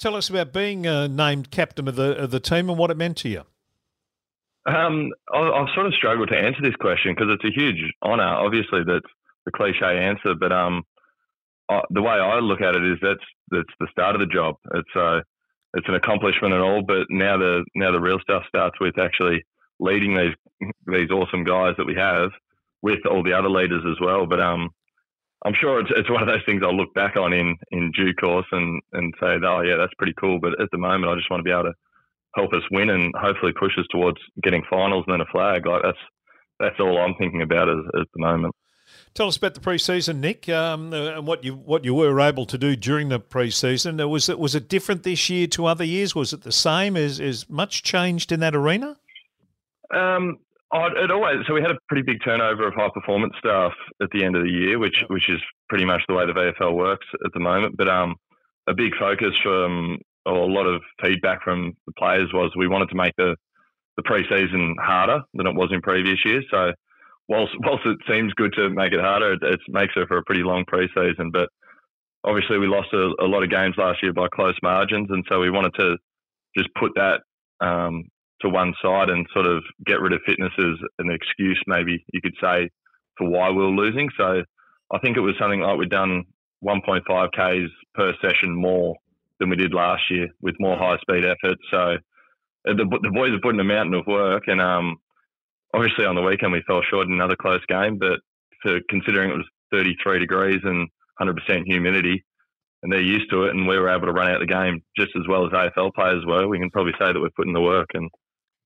Tell 0.00 0.16
us 0.16 0.30
about 0.30 0.54
being 0.54 0.86
uh, 0.86 1.08
named 1.08 1.50
captain 1.50 1.86
of 1.86 1.94
the 1.94 2.16
of 2.16 2.30
the 2.30 2.40
team 2.40 2.70
and 2.70 2.78
what 2.78 2.90
it 2.90 2.96
meant 2.96 3.18
to 3.18 3.28
you. 3.28 3.42
Um, 4.66 5.10
I've 5.30 5.68
sort 5.74 5.86
of 5.86 5.94
struggled 5.94 6.30
to 6.30 6.38
answer 6.38 6.62
this 6.62 6.74
question 6.76 7.14
because 7.14 7.28
it's 7.30 7.44
a 7.44 7.60
huge 7.60 7.76
honour. 8.02 8.24
Obviously, 8.24 8.80
that's 8.86 9.04
the 9.44 9.52
cliche 9.52 9.98
answer, 9.98 10.34
but 10.34 10.52
um, 10.52 10.84
I, 11.68 11.82
the 11.90 12.00
way 12.00 12.12
I 12.12 12.38
look 12.38 12.62
at 12.62 12.76
it 12.76 12.82
is 12.82 12.98
that's 13.02 13.24
that's 13.50 13.74
the 13.78 13.88
start 13.90 14.14
of 14.14 14.20
the 14.20 14.26
job. 14.26 14.56
It's 14.72 14.96
uh, 14.96 15.20
it's 15.74 15.88
an 15.88 15.96
accomplishment 15.96 16.54
and 16.54 16.62
all, 16.62 16.82
but 16.82 17.06
now 17.10 17.36
the 17.36 17.66
now 17.74 17.92
the 17.92 18.00
real 18.00 18.20
stuff 18.20 18.44
starts 18.48 18.80
with 18.80 18.98
actually 18.98 19.44
leading 19.80 20.16
these 20.16 20.70
these 20.86 21.10
awesome 21.10 21.44
guys 21.44 21.74
that 21.76 21.86
we 21.86 21.94
have 21.94 22.30
with 22.80 23.04
all 23.04 23.22
the 23.22 23.34
other 23.34 23.50
leaders 23.50 23.84
as 23.86 24.00
well. 24.00 24.26
But 24.26 24.40
um, 24.40 24.70
I'm 25.44 25.54
sure 25.58 25.80
it's, 25.80 25.90
it's 25.96 26.10
one 26.10 26.22
of 26.22 26.28
those 26.28 26.44
things 26.44 26.62
I'll 26.62 26.76
look 26.76 26.92
back 26.94 27.16
on 27.16 27.32
in, 27.32 27.56
in 27.70 27.90
due 27.92 28.14
course 28.14 28.46
and, 28.52 28.80
and 28.92 29.14
say, 29.18 29.38
oh, 29.42 29.62
yeah, 29.62 29.76
that's 29.76 29.94
pretty 29.96 30.14
cool. 30.20 30.38
But 30.38 30.60
at 30.60 30.68
the 30.70 30.78
moment, 30.78 31.10
I 31.10 31.16
just 31.16 31.30
want 31.30 31.40
to 31.40 31.44
be 31.44 31.50
able 31.50 31.64
to 31.64 31.74
help 32.34 32.52
us 32.52 32.62
win 32.70 32.90
and 32.90 33.14
hopefully 33.16 33.52
push 33.58 33.72
us 33.78 33.86
towards 33.90 34.18
getting 34.42 34.62
finals 34.68 35.04
and 35.06 35.14
then 35.14 35.20
a 35.20 35.30
flag. 35.32 35.66
Like 35.66 35.82
that's 35.82 35.98
that's 36.58 36.78
all 36.78 36.98
I'm 36.98 37.14
thinking 37.14 37.42
about 37.42 37.68
at, 37.68 37.78
at 37.78 38.06
the 38.14 38.20
moment. 38.20 38.54
Tell 39.14 39.26
us 39.26 39.36
about 39.36 39.54
the 39.54 39.60
preseason, 39.60 40.18
Nick, 40.18 40.48
um, 40.48 40.92
uh, 40.92 41.16
and 41.16 41.26
what 41.26 41.42
you 41.42 41.54
what 41.54 41.84
you 41.84 41.94
were 41.94 42.20
able 42.20 42.46
to 42.46 42.58
do 42.58 42.76
during 42.76 43.08
the 43.08 43.18
preseason. 43.18 44.08
Was 44.08 44.28
it 44.28 44.38
was 44.38 44.54
it 44.54 44.68
different 44.68 45.02
this 45.02 45.28
year 45.28 45.46
to 45.48 45.66
other 45.66 45.84
years? 45.84 46.14
Was 46.14 46.32
it 46.32 46.42
the 46.42 46.52
same? 46.52 46.96
Is 46.96 47.18
is 47.18 47.48
much 47.48 47.82
changed 47.82 48.30
in 48.30 48.40
that 48.40 48.54
arena? 48.54 48.96
Um, 49.92 50.38
Oh, 50.72 50.86
it 50.86 51.10
always 51.10 51.38
so 51.48 51.54
we 51.54 51.62
had 51.62 51.72
a 51.72 51.78
pretty 51.88 52.02
big 52.02 52.22
turnover 52.24 52.68
of 52.68 52.74
high 52.74 52.90
performance 52.94 53.34
staff 53.38 53.72
at 54.00 54.08
the 54.12 54.24
end 54.24 54.36
of 54.36 54.44
the 54.44 54.50
year, 54.50 54.78
which 54.78 55.02
which 55.08 55.28
is 55.28 55.40
pretty 55.68 55.84
much 55.84 56.02
the 56.06 56.14
way 56.14 56.26
the 56.26 56.32
VFL 56.32 56.76
works 56.76 57.06
at 57.24 57.32
the 57.32 57.40
moment. 57.40 57.76
But 57.76 57.88
um, 57.88 58.14
a 58.68 58.74
big 58.74 58.92
focus 58.98 59.34
from 59.42 59.98
or 60.26 60.34
a 60.34 60.52
lot 60.52 60.66
of 60.66 60.82
feedback 61.02 61.42
from 61.42 61.72
the 61.86 61.92
players 61.98 62.30
was 62.32 62.52
we 62.56 62.68
wanted 62.68 62.88
to 62.90 62.96
make 62.96 63.14
the 63.16 63.36
the 63.96 64.02
preseason 64.02 64.74
harder 64.80 65.22
than 65.34 65.46
it 65.46 65.54
was 65.54 65.70
in 65.72 65.80
previous 65.80 66.18
years. 66.24 66.44
So 66.50 66.72
whilst 67.28 67.52
whilst 67.60 67.86
it 67.86 67.98
seems 68.08 68.32
good 68.34 68.52
to 68.54 68.70
make 68.70 68.92
it 68.92 69.00
harder, 69.00 69.32
it, 69.32 69.42
it 69.42 69.60
makes 69.68 69.94
it 69.96 70.08
for 70.08 70.18
a 70.18 70.24
pretty 70.24 70.42
long 70.42 70.64
preseason. 70.64 71.32
But 71.32 71.48
obviously 72.24 72.58
we 72.58 72.66
lost 72.66 72.92
a, 72.92 73.10
a, 73.20 73.26
lot 73.26 73.42
of 73.42 73.50
games 73.50 73.74
last 73.76 74.02
year 74.02 74.12
by 74.12 74.28
close 74.34 74.56
margins, 74.62 75.08
and 75.10 75.24
so 75.28 75.40
we 75.40 75.50
wanted 75.50 75.74
to 75.78 75.96
just 76.56 76.68
put 76.78 76.92
that 76.96 77.20
um, 77.60 78.04
to 78.42 78.48
one 78.48 78.74
side 78.82 79.10
and 79.10 79.26
sort 79.32 79.46
of 79.46 79.62
get 79.84 80.00
rid 80.00 80.12
of 80.12 80.20
fitness 80.26 80.52
as 80.58 80.76
an 80.98 81.10
excuse, 81.10 81.60
maybe 81.66 82.04
you 82.12 82.20
could 82.20 82.34
say, 82.42 82.70
for 83.16 83.28
why 83.28 83.50
we 83.50 83.62
were 83.62 83.68
losing. 83.68 84.08
So 84.16 84.42
I 84.92 84.98
think 84.98 85.16
it 85.16 85.20
was 85.20 85.34
something 85.38 85.60
like 85.60 85.78
we'd 85.78 85.90
done 85.90 86.24
1.5 86.64 87.30
Ks 87.32 87.72
per 87.94 88.12
session 88.22 88.54
more 88.54 88.96
than 89.38 89.50
we 89.50 89.56
did 89.56 89.72
last 89.72 90.02
year 90.10 90.28
with 90.40 90.54
more 90.58 90.76
high 90.76 90.98
speed 90.98 91.24
effort. 91.24 91.58
So 91.70 91.78
uh, 92.68 92.74
the, 92.74 92.98
the 93.02 93.10
boys 93.12 93.32
are 93.32 93.40
putting 93.42 93.60
a 93.60 93.64
mountain 93.64 93.94
of 93.94 94.06
work, 94.06 94.44
and 94.46 94.60
um, 94.60 94.96
obviously 95.74 96.04
on 96.04 96.14
the 96.14 96.22
weekend 96.22 96.52
we 96.52 96.62
fell 96.66 96.82
short 96.90 97.06
in 97.06 97.14
another 97.14 97.36
close 97.36 97.64
game, 97.68 97.98
but 97.98 98.20
for 98.62 98.80
considering 98.88 99.30
it 99.30 99.36
was 99.36 99.46
33 99.72 100.18
degrees 100.18 100.60
and 100.64 100.88
100% 101.20 101.64
humidity, 101.64 102.24
and 102.82 102.92
they're 102.92 103.00
used 103.00 103.30
to 103.30 103.44
it, 103.44 103.54
and 103.54 103.66
we 103.66 103.78
were 103.78 103.88
able 103.88 104.06
to 104.06 104.12
run 104.12 104.30
out 104.30 104.40
the 104.40 104.46
game 104.46 104.82
just 104.96 105.10
as 105.16 105.26
well 105.28 105.46
as 105.46 105.52
AFL 105.52 105.92
players 105.94 106.24
were. 106.26 106.48
We 106.48 106.58
can 106.58 106.70
probably 106.70 106.94
say 106.98 107.12
that 107.12 107.20
we're 107.20 107.30
putting 107.36 107.52
the 107.52 107.60
work, 107.60 107.88
and 107.94 108.10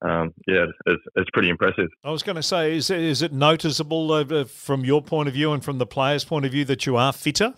um, 0.03 0.35
yeah, 0.47 0.67
it's, 0.87 1.03
it's 1.17 1.31
pretty 1.33 1.49
impressive. 1.49 1.89
I 2.05 2.11
was 2.11 2.23
going 2.23 2.37
to 2.37 2.43
say, 2.43 2.77
is 2.77 2.91
is 2.91 3.23
it 3.23 3.33
noticeable 3.33 4.13
uh, 4.13 4.45
from 4.45 4.85
your 4.85 5.03
point 5.03 5.29
of 5.29 5.35
view 5.35 5.53
and 5.53 5.65
from 5.65 5.79
the 5.79 5.87
players' 5.87 6.25
point 6.25 6.45
of 6.45 6.53
view 6.53 6.65
that 6.67 6.87
you 6.87 6.97
are 6.97 7.13
fitter? 7.13 7.55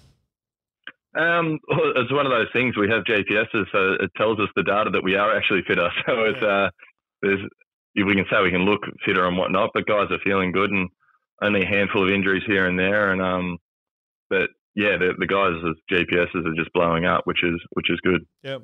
Um, 1.17 1.59
it's 1.97 2.13
one 2.13 2.27
of 2.27 2.33
those 2.33 2.49
things. 2.53 2.77
We 2.77 2.91
have 2.91 3.05
GPSs, 3.05 3.67
so 3.73 3.97
it 4.01 4.11
tells 4.17 4.39
us 4.39 4.49
the 4.55 4.63
data 4.63 4.91
that 4.91 5.03
we 5.03 5.17
are 5.17 5.37
actually 5.37 5.63
fitter. 5.67 5.89
So 6.07 6.25
it's 6.25 6.43
uh, 6.43 6.71
there's 7.23 7.41
we 7.97 8.15
can 8.15 8.27
say 8.31 8.43
we 8.43 8.51
can 8.51 8.67
look 8.67 8.83
fitter 9.05 9.27
and 9.27 9.39
whatnot, 9.39 9.71
but 9.73 9.87
guys 9.87 10.11
are 10.11 10.19
feeling 10.23 10.53
good 10.53 10.71
and 10.71 10.89
only 11.41 11.63
a 11.63 11.67
handful 11.67 12.07
of 12.07 12.15
injuries 12.15 12.43
here 12.47 12.67
and 12.67 12.79
there. 12.79 13.13
And 13.13 13.23
um, 13.23 13.59
but 14.29 14.51
yeah, 14.77 14.99
the, 14.99 15.15
the 15.19 15.27
guys' 15.27 15.55
GPSs 15.91 16.47
are 16.47 16.55
just 16.55 16.71
blowing 16.75 17.07
up, 17.07 17.23
which 17.25 17.43
is 17.43 17.59
which 17.73 17.91
is 17.91 17.99
good. 18.03 18.27
Yeah, 18.43 18.59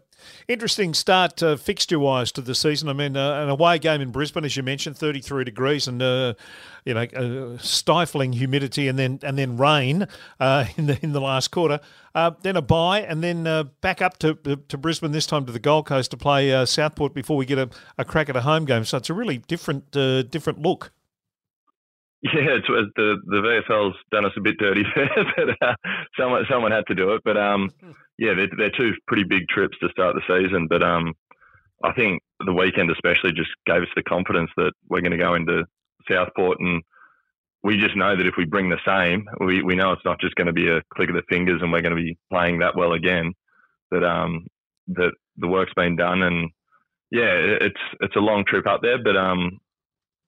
interesting 0.46 0.92
start 0.92 1.42
uh, 1.42 1.56
fixture 1.56 1.98
wise 1.98 2.30
to 2.32 2.42
the 2.42 2.54
season. 2.54 2.90
I 2.90 2.92
mean, 2.92 3.16
uh, 3.16 3.42
an 3.42 3.48
away 3.48 3.78
game 3.78 4.02
in 4.02 4.12
Brisbane, 4.12 4.44
as 4.44 4.54
you 4.54 4.62
mentioned, 4.62 4.98
thirty 4.98 5.20
three 5.20 5.42
degrees 5.42 5.88
and 5.88 6.02
uh, 6.02 6.34
you 6.84 6.92
know 6.92 7.00
uh, 7.00 7.56
stifling 7.56 8.34
humidity, 8.34 8.88
and 8.88 8.98
then 8.98 9.20
and 9.22 9.38
then 9.38 9.56
rain 9.56 10.06
uh, 10.38 10.66
in 10.76 10.84
the 10.84 10.98
in 11.02 11.12
the 11.12 11.20
last 11.20 11.48
quarter. 11.48 11.80
Uh, 12.14 12.32
then 12.42 12.56
a 12.56 12.62
bye, 12.62 13.00
and 13.00 13.24
then 13.24 13.70
back 13.80 14.02
up 14.02 14.18
to 14.18 14.34
to 14.34 14.76
Brisbane 14.76 15.12
this 15.12 15.24
time 15.24 15.46
to 15.46 15.52
the 15.52 15.58
Gold 15.58 15.86
Coast 15.86 16.10
to 16.10 16.18
play 16.18 16.66
Southport 16.66 17.14
before 17.14 17.38
we 17.38 17.46
get 17.46 17.56
a, 17.56 17.70
a 17.96 18.04
crack 18.04 18.28
at 18.28 18.36
a 18.36 18.42
home 18.42 18.66
game. 18.66 18.84
So 18.84 18.98
it's 18.98 19.08
a 19.08 19.14
really 19.14 19.38
different 19.38 19.90
different 19.92 20.60
look. 20.60 20.92
Yeah, 22.22 22.54
it's, 22.56 22.68
the 22.68 23.16
the 23.26 23.62
VFL's 23.68 23.96
done 24.12 24.24
us 24.24 24.32
a 24.36 24.40
bit 24.40 24.56
dirty 24.56 24.84
there, 24.94 25.10
but 25.36 25.56
uh, 25.60 25.74
someone 26.16 26.44
someone 26.48 26.70
had 26.70 26.86
to 26.86 26.94
do 26.94 27.14
it. 27.14 27.22
But 27.24 27.36
um, 27.36 27.70
yeah, 28.16 28.34
they're, 28.34 28.48
they're 28.56 28.70
two 28.70 28.92
pretty 29.08 29.24
big 29.24 29.48
trips 29.48 29.76
to 29.80 29.88
start 29.88 30.14
the 30.14 30.22
season. 30.28 30.68
But 30.68 30.84
um, 30.84 31.14
I 31.82 31.92
think 31.92 32.22
the 32.46 32.52
weekend 32.52 32.92
especially 32.92 33.32
just 33.32 33.50
gave 33.66 33.82
us 33.82 33.88
the 33.96 34.04
confidence 34.04 34.50
that 34.56 34.72
we're 34.88 35.00
going 35.00 35.12
to 35.12 35.18
go 35.18 35.34
into 35.34 35.64
Southport, 36.08 36.60
and 36.60 36.82
we 37.64 37.76
just 37.76 37.96
know 37.96 38.16
that 38.16 38.26
if 38.26 38.34
we 38.38 38.44
bring 38.44 38.68
the 38.68 38.78
same, 38.86 39.26
we 39.40 39.62
we 39.64 39.74
know 39.74 39.90
it's 39.90 40.04
not 40.04 40.20
just 40.20 40.36
going 40.36 40.46
to 40.46 40.52
be 40.52 40.68
a 40.68 40.82
click 40.94 41.08
of 41.08 41.16
the 41.16 41.22
fingers, 41.28 41.60
and 41.60 41.72
we're 41.72 41.82
going 41.82 41.96
to 41.96 42.02
be 42.02 42.16
playing 42.30 42.60
that 42.60 42.76
well 42.76 42.92
again. 42.92 43.32
That 43.90 44.04
um, 44.04 44.46
that 44.88 45.12
the 45.38 45.48
work's 45.48 45.74
been 45.74 45.96
done, 45.96 46.22
and 46.22 46.50
yeah, 47.10 47.34
it's 47.34 47.80
it's 48.00 48.16
a 48.16 48.20
long 48.20 48.44
trip 48.44 48.68
up 48.68 48.80
there, 48.80 49.02
but 49.02 49.16
um, 49.16 49.58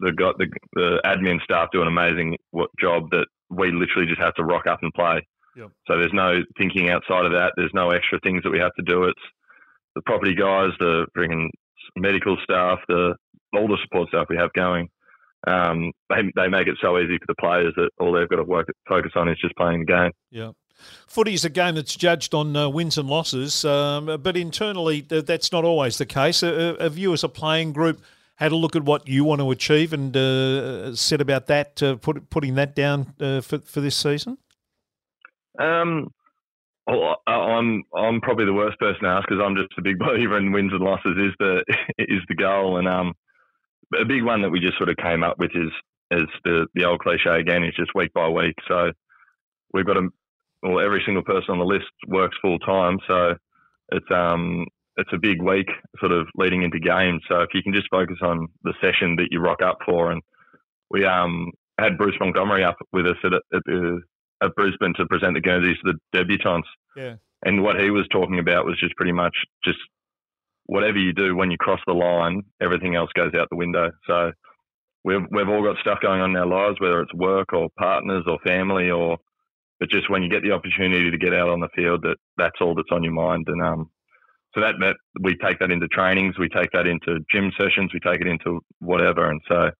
the 0.04 0.12
got 0.12 0.38
the, 0.38 0.46
the 0.74 1.00
admin 1.04 1.42
staff 1.42 1.68
do 1.72 1.82
an 1.82 1.88
amazing 1.88 2.36
job 2.78 3.10
that 3.10 3.26
we 3.50 3.72
literally 3.72 4.06
just 4.06 4.20
have 4.20 4.34
to 4.34 4.44
rock 4.44 4.66
up 4.66 4.80
and 4.82 4.92
play. 4.94 5.26
Yep. 5.56 5.70
So 5.86 5.98
there's 5.98 6.12
no 6.12 6.42
thinking 6.58 6.90
outside 6.90 7.24
of 7.26 7.32
that. 7.32 7.52
There's 7.56 7.74
no 7.74 7.90
extra 7.90 8.18
things 8.20 8.42
that 8.42 8.50
we 8.50 8.58
have 8.58 8.74
to 8.78 8.82
do. 8.82 9.04
It's 9.04 9.26
the 9.96 10.02
property 10.02 10.34
guys, 10.34 10.70
the 10.78 11.06
bringing 11.14 11.50
medical 11.96 12.36
staff, 12.42 12.78
the 12.88 13.14
all 13.56 13.68
the 13.68 13.78
support 13.82 14.08
staff 14.08 14.26
we 14.28 14.36
have 14.36 14.52
going. 14.52 14.88
um, 15.46 15.92
they 16.08 16.22
they 16.36 16.48
make 16.48 16.66
it 16.68 16.76
so 16.80 16.98
easy 16.98 17.18
for 17.18 17.26
the 17.28 17.34
players 17.34 17.74
that 17.76 17.90
all 17.98 18.12
they've 18.12 18.28
got 18.28 18.36
to 18.36 18.44
work 18.44 18.66
focus 18.88 19.12
on 19.14 19.28
is 19.28 19.38
just 19.40 19.54
playing 19.56 19.80
the 19.80 19.86
game. 19.86 20.10
Yeah. 20.30 20.52
Footy 21.06 21.34
is 21.34 21.44
a 21.44 21.50
game 21.50 21.76
that's 21.76 21.94
judged 21.94 22.34
on 22.34 22.54
uh, 22.56 22.68
wins 22.68 22.98
and 22.98 23.08
losses, 23.08 23.64
um, 23.64 24.18
but 24.22 24.36
internally 24.36 25.02
th- 25.02 25.24
that's 25.24 25.52
not 25.52 25.64
always 25.64 25.98
the 25.98 26.06
case. 26.06 26.42
Uh, 26.42 26.76
have 26.80 26.98
you, 26.98 27.12
as 27.12 27.22
a 27.22 27.28
playing 27.28 27.72
group, 27.72 28.02
had 28.36 28.52
a 28.52 28.56
look 28.56 28.74
at 28.74 28.82
what 28.82 29.08
you 29.08 29.24
want 29.24 29.40
to 29.40 29.50
achieve 29.50 29.92
and 29.92 30.16
uh, 30.16 30.94
said 30.94 31.20
about 31.20 31.46
that, 31.46 31.82
uh, 31.82 31.96
put, 31.96 32.28
putting 32.30 32.54
that 32.56 32.74
down 32.74 33.14
uh, 33.20 33.40
for 33.40 33.58
for 33.58 33.80
this 33.80 33.96
season? 33.96 34.38
Um, 35.58 36.12
well, 36.86 37.16
I'm 37.26 37.82
I'm 37.96 38.20
probably 38.20 38.44
the 38.44 38.52
worst 38.52 38.78
person 38.78 39.04
to 39.04 39.08
ask 39.08 39.28
because 39.28 39.42
I'm 39.42 39.56
just 39.56 39.72
a 39.78 39.82
big 39.82 39.98
believer 40.00 40.36
in 40.38 40.52
wins 40.52 40.72
and 40.72 40.82
losses 40.82 41.16
is 41.16 41.32
the 41.38 41.64
is 41.98 42.20
the 42.28 42.34
goal, 42.34 42.78
and 42.78 42.88
um, 42.88 43.14
a 43.98 44.04
big 44.04 44.24
one 44.24 44.42
that 44.42 44.50
we 44.50 44.60
just 44.60 44.76
sort 44.76 44.90
of 44.90 44.96
came 44.96 45.22
up 45.22 45.38
with 45.38 45.50
is 45.54 45.70
is 46.10 46.28
the 46.44 46.66
the 46.74 46.84
old 46.84 47.00
cliche 47.00 47.40
again 47.40 47.64
is 47.64 47.74
just 47.76 47.94
week 47.94 48.12
by 48.12 48.28
week. 48.28 48.56
So 48.68 48.90
we've 49.72 49.86
got 49.86 49.96
a 49.96 50.08
well, 50.62 50.80
every 50.80 51.02
single 51.04 51.22
person 51.22 51.52
on 51.52 51.58
the 51.58 51.64
list 51.64 51.90
works 52.08 52.36
full 52.42 52.58
time, 52.58 52.98
so 53.06 53.34
it's 53.92 54.10
um 54.10 54.66
it's 54.96 55.10
a 55.12 55.18
big 55.18 55.42
week 55.42 55.68
sort 55.98 56.12
of 56.12 56.26
leading 56.36 56.62
into 56.62 56.78
games. 56.78 57.22
So 57.28 57.40
if 57.40 57.48
you 57.54 57.62
can 57.62 57.74
just 57.74 57.88
focus 57.90 58.18
on 58.22 58.46
the 58.62 58.74
session 58.80 59.16
that 59.16 59.28
you 59.30 59.40
rock 59.40 59.62
up 59.62 59.78
for, 59.84 60.10
and 60.10 60.22
we 60.90 61.04
um 61.04 61.50
had 61.78 61.98
Bruce 61.98 62.16
Montgomery 62.20 62.62
up 62.62 62.76
with 62.92 63.06
us 63.06 63.16
at, 63.24 63.32
at, 63.32 63.62
at 64.42 64.54
Brisbane 64.54 64.94
to 64.96 65.06
present 65.06 65.34
the 65.34 65.40
Guernseys 65.40 65.76
to 65.84 65.92
the 65.92 66.18
debutants. 66.18 66.68
Yeah. 66.96 67.16
And 67.44 67.62
what 67.62 67.80
he 67.80 67.90
was 67.90 68.06
talking 68.12 68.38
about 68.38 68.64
was 68.64 68.78
just 68.78 68.94
pretty 68.96 69.12
much 69.12 69.34
just 69.64 69.78
whatever 70.66 70.98
you 70.98 71.12
do 71.12 71.36
when 71.36 71.50
you 71.50 71.58
cross 71.58 71.80
the 71.86 71.92
line, 71.92 72.42
everything 72.62 72.94
else 72.94 73.10
goes 73.14 73.34
out 73.34 73.48
the 73.50 73.56
window. 73.56 73.90
So 74.06 74.32
we've 75.04 75.24
we've 75.30 75.48
all 75.48 75.62
got 75.62 75.80
stuff 75.80 75.98
going 76.00 76.20
on 76.20 76.30
in 76.30 76.36
our 76.36 76.46
lives, 76.46 76.80
whether 76.80 77.00
it's 77.00 77.14
work 77.14 77.52
or 77.52 77.68
partners 77.78 78.24
or 78.26 78.38
family 78.46 78.90
or 78.90 79.18
but 79.80 79.90
just 79.90 80.08
when 80.08 80.22
you 80.22 80.30
get 80.30 80.42
the 80.42 80.52
opportunity 80.52 81.10
to 81.10 81.18
get 81.18 81.34
out 81.34 81.48
on 81.48 81.60
the 81.60 81.68
field, 81.74 82.02
that 82.02 82.16
that's 82.36 82.60
all 82.60 82.74
that's 82.74 82.92
on 82.92 83.02
your 83.02 83.12
mind. 83.12 83.44
And 83.48 83.60
um, 83.60 83.90
so 84.54 84.60
that, 84.60 84.74
that 84.80 84.96
we 85.20 85.36
take 85.36 85.58
that 85.58 85.70
into 85.70 85.88
trainings, 85.88 86.38
we 86.38 86.48
take 86.48 86.70
that 86.72 86.86
into 86.86 87.18
gym 87.32 87.52
sessions, 87.58 87.92
we 87.92 88.00
take 88.00 88.20
it 88.20 88.26
into 88.26 88.60
whatever. 88.78 89.28
And 89.30 89.40
so 89.48 89.70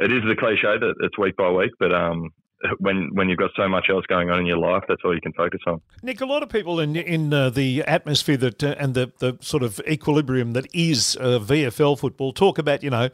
it 0.00 0.12
is 0.12 0.22
the 0.28 0.36
cliche 0.36 0.78
that 0.78 0.94
it's 1.00 1.18
week 1.18 1.36
by 1.36 1.50
week, 1.50 1.70
but 1.78 1.92
um, 1.92 2.30
when 2.78 3.10
when 3.14 3.28
you've 3.28 3.38
got 3.38 3.50
so 3.56 3.68
much 3.68 3.86
else 3.88 4.04
going 4.06 4.30
on 4.30 4.40
in 4.40 4.46
your 4.46 4.58
life, 4.58 4.82
that's 4.88 5.00
all 5.04 5.14
you 5.14 5.20
can 5.20 5.32
focus 5.34 5.60
on. 5.66 5.80
Nick, 6.02 6.20
a 6.20 6.26
lot 6.26 6.42
of 6.42 6.48
people 6.48 6.80
in 6.80 6.96
in 6.96 7.32
uh, 7.32 7.50
the 7.50 7.82
atmosphere 7.82 8.36
that 8.38 8.62
uh, 8.62 8.74
and 8.78 8.94
the 8.94 9.12
the 9.18 9.38
sort 9.40 9.62
of 9.62 9.80
equilibrium 9.88 10.52
that 10.54 10.66
is 10.74 11.16
uh, 11.20 11.38
VFL 11.38 11.98
football 11.98 12.32
talk 12.32 12.58
about, 12.58 12.82
you 12.82 12.90
know 12.90 13.08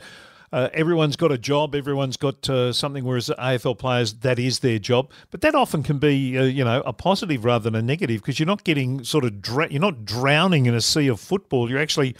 uh, 0.54 0.68
everyone's 0.72 1.16
got 1.16 1.32
a 1.32 1.36
job, 1.36 1.74
everyone's 1.74 2.16
got 2.16 2.48
uh, 2.48 2.72
something, 2.72 3.04
whereas 3.04 3.28
AFL 3.40 3.76
players, 3.76 4.14
that 4.20 4.38
is 4.38 4.60
their 4.60 4.78
job. 4.78 5.10
But 5.32 5.40
that 5.40 5.56
often 5.56 5.82
can 5.82 5.98
be, 5.98 6.38
uh, 6.38 6.44
you 6.44 6.62
know, 6.62 6.80
a 6.86 6.92
positive 6.92 7.44
rather 7.44 7.64
than 7.64 7.74
a 7.74 7.82
negative 7.82 8.20
because 8.20 8.38
you're 8.38 8.46
not 8.46 8.62
getting 8.62 9.02
sort 9.02 9.24
of, 9.24 9.34
you're 9.68 9.80
not 9.80 10.04
drowning 10.04 10.66
in 10.66 10.74
a 10.74 10.80
sea 10.80 11.08
of 11.08 11.18
football. 11.18 11.68
You're 11.68 11.80
actually, 11.80 12.14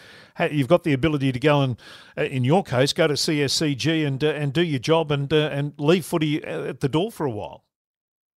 you've 0.51 0.67
got 0.67 0.83
the 0.83 0.93
ability 0.93 1.31
to 1.31 1.39
go 1.39 1.63
and, 1.63 1.77
uh, 2.19 2.23
in 2.23 2.43
your 2.43 2.65
case, 2.65 2.93
go 2.93 3.07
to 3.07 3.15
CSCG 3.15 4.05
and 4.05 4.25
uh, 4.25 4.31
and 4.31 4.53
do 4.53 4.63
your 4.63 4.81
job 4.81 5.13
and 5.13 5.33
uh, 5.33 5.51
and 5.53 5.73
leave 5.79 6.05
footy 6.05 6.43
at 6.43 6.81
the 6.81 6.89
door 6.89 7.13
for 7.13 7.27
a 7.27 7.31
while. 7.31 7.63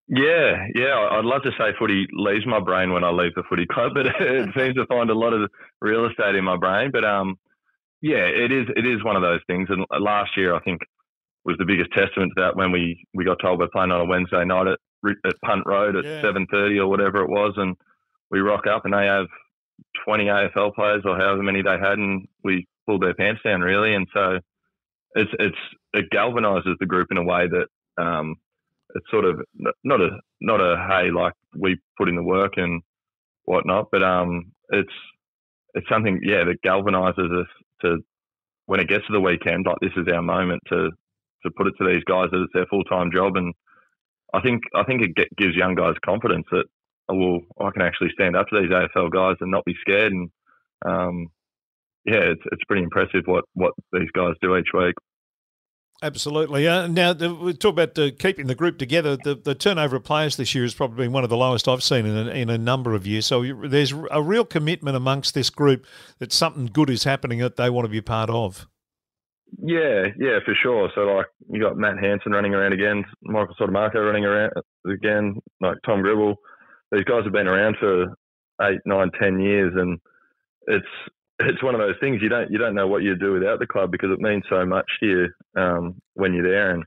Yeah, 0.06 0.64
yeah. 0.76 1.08
I'd 1.10 1.24
love 1.24 1.42
to 1.42 1.50
say 1.58 1.72
footy 1.76 2.06
leaves 2.12 2.46
my 2.46 2.60
brain 2.60 2.92
when 2.92 3.02
I 3.02 3.10
leave 3.10 3.34
the 3.34 3.42
footy 3.48 3.66
club, 3.66 3.94
but 3.94 4.06
it 4.20 4.50
seems 4.56 4.76
to 4.76 4.86
find 4.86 5.10
a 5.10 5.14
lot 5.14 5.32
of 5.32 5.50
real 5.80 6.06
estate 6.06 6.36
in 6.36 6.44
my 6.44 6.56
brain. 6.56 6.92
But 6.92 7.04
um, 7.04 7.36
yeah, 8.00 8.24
it 8.26 8.52
is. 8.52 8.66
It 8.76 8.86
is 8.86 9.04
one 9.04 9.16
of 9.16 9.22
those 9.22 9.40
things. 9.46 9.68
And 9.70 9.84
last 10.00 10.36
year, 10.36 10.54
I 10.54 10.60
think, 10.60 10.80
was 11.44 11.56
the 11.58 11.64
biggest 11.64 11.90
testament 11.92 12.32
to 12.36 12.42
that 12.42 12.56
when 12.56 12.72
we, 12.72 13.04
we 13.14 13.24
got 13.24 13.38
told 13.40 13.58
we're 13.58 13.68
playing 13.72 13.90
on 13.90 14.00
a 14.00 14.04
Wednesday 14.04 14.44
night 14.44 14.68
at, 14.68 14.78
at 15.24 15.40
Punt 15.44 15.64
Road 15.66 15.96
at 15.96 16.04
yeah. 16.04 16.22
seven 16.22 16.46
thirty 16.50 16.78
or 16.78 16.88
whatever 16.88 17.22
it 17.22 17.30
was, 17.30 17.54
and 17.56 17.76
we 18.30 18.40
rock 18.40 18.66
up 18.66 18.84
and 18.84 18.94
they 18.94 19.06
have 19.06 19.26
twenty 20.04 20.26
AFL 20.26 20.74
players 20.74 21.02
or 21.04 21.16
however 21.16 21.42
many 21.42 21.62
they 21.62 21.78
had, 21.78 21.98
and 21.98 22.26
we 22.44 22.66
pulled 22.86 23.02
their 23.02 23.14
pants 23.14 23.40
down 23.44 23.60
really. 23.60 23.94
And 23.94 24.06
so 24.12 24.38
it's 25.14 25.30
it's 25.38 25.56
it 25.94 26.06
galvanizes 26.12 26.76
the 26.78 26.86
group 26.86 27.08
in 27.10 27.16
a 27.16 27.24
way 27.24 27.46
that 27.48 28.02
um, 28.02 28.36
it's 28.94 29.10
sort 29.10 29.24
of 29.24 29.40
not 29.84 30.00
a 30.00 30.10
not 30.40 30.60
a 30.60 30.76
hey 30.88 31.10
like 31.10 31.34
we 31.58 31.78
put 31.96 32.08
in 32.08 32.16
the 32.16 32.22
work 32.22 32.52
and 32.56 32.82
whatnot, 33.44 33.86
but 33.90 34.02
um, 34.02 34.52
it's 34.70 34.92
it's 35.74 35.88
something 35.88 36.20
yeah 36.22 36.44
that 36.44 36.62
galvanizes 36.64 37.40
us 37.40 37.48
to 37.82 37.98
when 38.66 38.80
it 38.80 38.88
gets 38.88 39.06
to 39.06 39.12
the 39.12 39.20
weekend, 39.20 39.66
like 39.66 39.78
this 39.80 39.92
is 39.96 40.06
our 40.12 40.22
moment 40.22 40.62
to 40.68 40.90
to 41.44 41.50
put 41.56 41.66
it 41.66 41.74
to 41.78 41.86
these 41.86 42.04
guys 42.04 42.28
that 42.30 42.42
it's 42.42 42.52
their 42.52 42.66
full 42.66 42.84
time 42.84 43.10
job, 43.12 43.36
and 43.36 43.54
I 44.34 44.40
think 44.40 44.62
I 44.74 44.84
think 44.84 45.02
it 45.02 45.14
get, 45.14 45.34
gives 45.36 45.56
young 45.56 45.74
guys 45.74 45.94
confidence 46.04 46.46
that 46.50 46.64
oh, 47.08 47.14
well 47.14 47.40
I 47.68 47.70
can 47.70 47.82
actually 47.82 48.10
stand 48.12 48.36
up 48.36 48.48
to 48.48 48.60
these 48.60 48.70
AFL 48.70 49.10
guys 49.10 49.36
and 49.40 49.50
not 49.50 49.64
be 49.64 49.74
scared, 49.80 50.12
and 50.12 50.30
um, 50.84 51.26
yeah, 52.04 52.20
it's 52.20 52.42
it's 52.52 52.64
pretty 52.64 52.82
impressive 52.82 53.22
what 53.26 53.44
what 53.54 53.74
these 53.92 54.10
guys 54.14 54.34
do 54.42 54.56
each 54.56 54.68
week. 54.74 54.94
Absolutely. 56.00 56.68
Uh, 56.68 56.86
now, 56.86 57.12
the, 57.12 57.34
we 57.34 57.52
talk 57.54 57.72
about 57.72 57.98
uh, 57.98 58.10
keeping 58.16 58.46
the 58.46 58.54
group 58.54 58.78
together. 58.78 59.16
The, 59.16 59.34
the 59.34 59.54
turnover 59.54 59.96
of 59.96 60.04
players 60.04 60.36
this 60.36 60.54
year 60.54 60.62
has 60.62 60.72
probably 60.72 61.04
been 61.04 61.12
one 61.12 61.24
of 61.24 61.30
the 61.30 61.36
lowest 61.36 61.66
I've 61.66 61.82
seen 61.82 62.06
in 62.06 62.28
a, 62.28 62.30
in 62.30 62.50
a 62.50 62.58
number 62.58 62.94
of 62.94 63.04
years. 63.04 63.26
So 63.26 63.44
there's 63.66 63.92
a 64.12 64.22
real 64.22 64.44
commitment 64.44 64.96
amongst 64.96 65.34
this 65.34 65.50
group 65.50 65.86
that 66.20 66.32
something 66.32 66.66
good 66.66 66.88
is 66.88 67.02
happening 67.02 67.40
that 67.40 67.56
they 67.56 67.68
want 67.68 67.84
to 67.86 67.90
be 67.90 68.00
part 68.00 68.30
of. 68.30 68.68
Yeah, 69.60 70.06
yeah, 70.18 70.38
for 70.44 70.54
sure. 70.62 70.90
So, 70.94 71.00
like, 71.00 71.26
you 71.50 71.60
got 71.60 71.76
Matt 71.76 71.98
Hanson 71.98 72.32
running 72.32 72.54
around 72.54 72.74
again, 72.74 73.04
Michael 73.22 73.54
Sodomaco 73.58 73.94
running 73.94 74.24
around 74.24 74.52
again, 74.86 75.40
like 75.60 75.78
Tom 75.84 76.02
Gribble. 76.02 76.36
These 76.92 77.04
guys 77.04 77.24
have 77.24 77.32
been 77.32 77.48
around 77.48 77.76
for 77.80 78.14
eight, 78.62 78.78
nine, 78.84 79.10
ten 79.20 79.40
years, 79.40 79.72
and 79.74 79.98
it's 80.68 80.86
it's 81.40 81.62
one 81.62 81.74
of 81.74 81.80
those 81.80 81.96
things 82.00 82.20
you 82.20 82.28
don't 82.28 82.50
you 82.50 82.58
don't 82.58 82.74
know 82.74 82.88
what 82.88 83.02
you'd 83.02 83.20
do 83.20 83.32
without 83.32 83.58
the 83.58 83.66
club 83.66 83.90
because 83.90 84.10
it 84.12 84.20
means 84.20 84.44
so 84.50 84.64
much 84.66 84.86
to 85.00 85.06
you 85.06 85.60
um, 85.60 85.94
when 86.14 86.34
you're 86.34 86.48
there. 86.48 86.70
And 86.70 86.84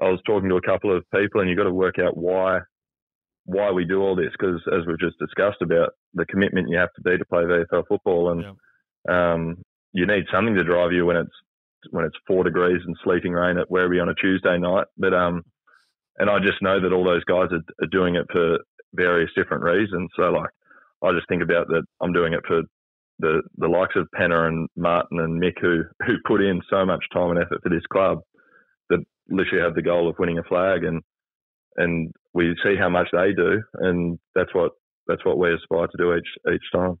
I 0.00 0.08
was 0.08 0.20
talking 0.26 0.48
to 0.48 0.56
a 0.56 0.62
couple 0.62 0.94
of 0.96 1.04
people, 1.14 1.40
and 1.40 1.48
you've 1.48 1.58
got 1.58 1.64
to 1.64 1.72
work 1.72 1.98
out 1.98 2.16
why 2.16 2.60
why 3.44 3.70
we 3.70 3.84
do 3.84 4.00
all 4.00 4.16
this 4.16 4.32
because 4.38 4.60
as 4.72 4.86
we've 4.86 4.98
just 4.98 5.18
discussed 5.20 5.62
about 5.62 5.90
the 6.14 6.26
commitment 6.26 6.68
you 6.68 6.76
have 6.76 6.92
to 6.94 7.02
be 7.02 7.16
to 7.16 7.24
play 7.26 7.44
VFL 7.44 7.84
football, 7.88 8.32
and 8.32 8.42
yeah. 8.42 9.32
um, 9.32 9.62
you 9.92 10.06
need 10.06 10.24
something 10.32 10.54
to 10.54 10.64
drive 10.64 10.92
you 10.92 11.06
when 11.06 11.16
it's 11.16 11.34
when 11.90 12.04
it's 12.04 12.16
four 12.26 12.44
degrees 12.44 12.80
and 12.84 12.96
sleeting 13.04 13.32
rain 13.32 13.58
at 13.58 13.70
Werribee 13.70 14.02
on 14.02 14.08
a 14.08 14.14
Tuesday 14.14 14.58
night. 14.58 14.86
But 14.96 15.14
um, 15.14 15.42
and 16.18 16.30
I 16.30 16.38
just 16.38 16.62
know 16.62 16.80
that 16.80 16.92
all 16.92 17.04
those 17.04 17.24
guys 17.24 17.48
are, 17.52 17.84
are 17.84 17.90
doing 17.92 18.16
it 18.16 18.26
for 18.32 18.58
various 18.94 19.30
different 19.36 19.62
reasons. 19.62 20.10
So 20.16 20.22
like 20.30 20.50
I 21.04 21.12
just 21.12 21.28
think 21.28 21.42
about 21.42 21.68
that 21.68 21.82
I'm 22.00 22.12
doing 22.12 22.32
it 22.32 22.40
for 22.46 22.62
the 23.18 23.42
the 23.56 23.68
likes 23.68 23.94
of 23.96 24.08
Penner 24.18 24.46
and 24.46 24.68
Martin 24.76 25.20
and 25.20 25.40
Mick 25.42 25.60
who 25.60 25.82
who 26.06 26.14
put 26.26 26.42
in 26.42 26.60
so 26.70 26.84
much 26.84 27.04
time 27.12 27.30
and 27.30 27.38
effort 27.38 27.62
for 27.62 27.68
this 27.68 27.86
club 27.92 28.20
that 28.90 28.98
literally 29.28 29.64
have 29.64 29.74
the 29.74 29.82
goal 29.82 30.08
of 30.08 30.18
winning 30.18 30.38
a 30.38 30.42
flag 30.42 30.84
and 30.84 31.02
and 31.76 32.12
we 32.34 32.54
see 32.62 32.76
how 32.78 32.88
much 32.88 33.08
they 33.12 33.32
do 33.32 33.62
and 33.74 34.18
that's 34.34 34.54
what 34.54 34.72
that's 35.06 35.24
what 35.24 35.38
we 35.38 35.52
aspire 35.54 35.86
to 35.86 35.96
do 35.98 36.14
each 36.14 36.54
each 36.54 36.64
time. 36.72 36.98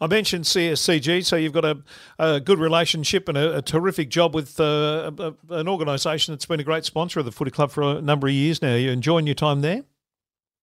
I 0.00 0.06
mentioned 0.06 0.44
CSCG, 0.44 1.24
so 1.24 1.36
you've 1.36 1.54
got 1.54 1.64
a, 1.64 1.78
a 2.18 2.38
good 2.38 2.58
relationship 2.58 3.30
and 3.30 3.38
a, 3.38 3.58
a 3.58 3.62
terrific 3.62 4.10
job 4.10 4.34
with 4.34 4.60
uh, 4.60 5.10
a, 5.18 5.34
an 5.50 5.68
organisation 5.68 6.34
that's 6.34 6.44
been 6.44 6.60
a 6.60 6.64
great 6.64 6.84
sponsor 6.84 7.20
of 7.20 7.24
the 7.24 7.32
footy 7.32 7.50
club 7.50 7.70
for 7.70 7.82
a 7.82 8.02
number 8.02 8.26
of 8.26 8.34
years 8.34 8.60
now. 8.60 8.72
Are 8.72 8.76
you 8.76 8.90
enjoying 8.90 9.26
your 9.26 9.34
time 9.34 9.62
there? 9.62 9.84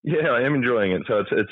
Yeah, 0.04 0.30
I 0.30 0.42
am 0.42 0.54
enjoying 0.54 0.92
it. 0.92 1.02
So 1.08 1.20
it's 1.20 1.30
it's 1.32 1.52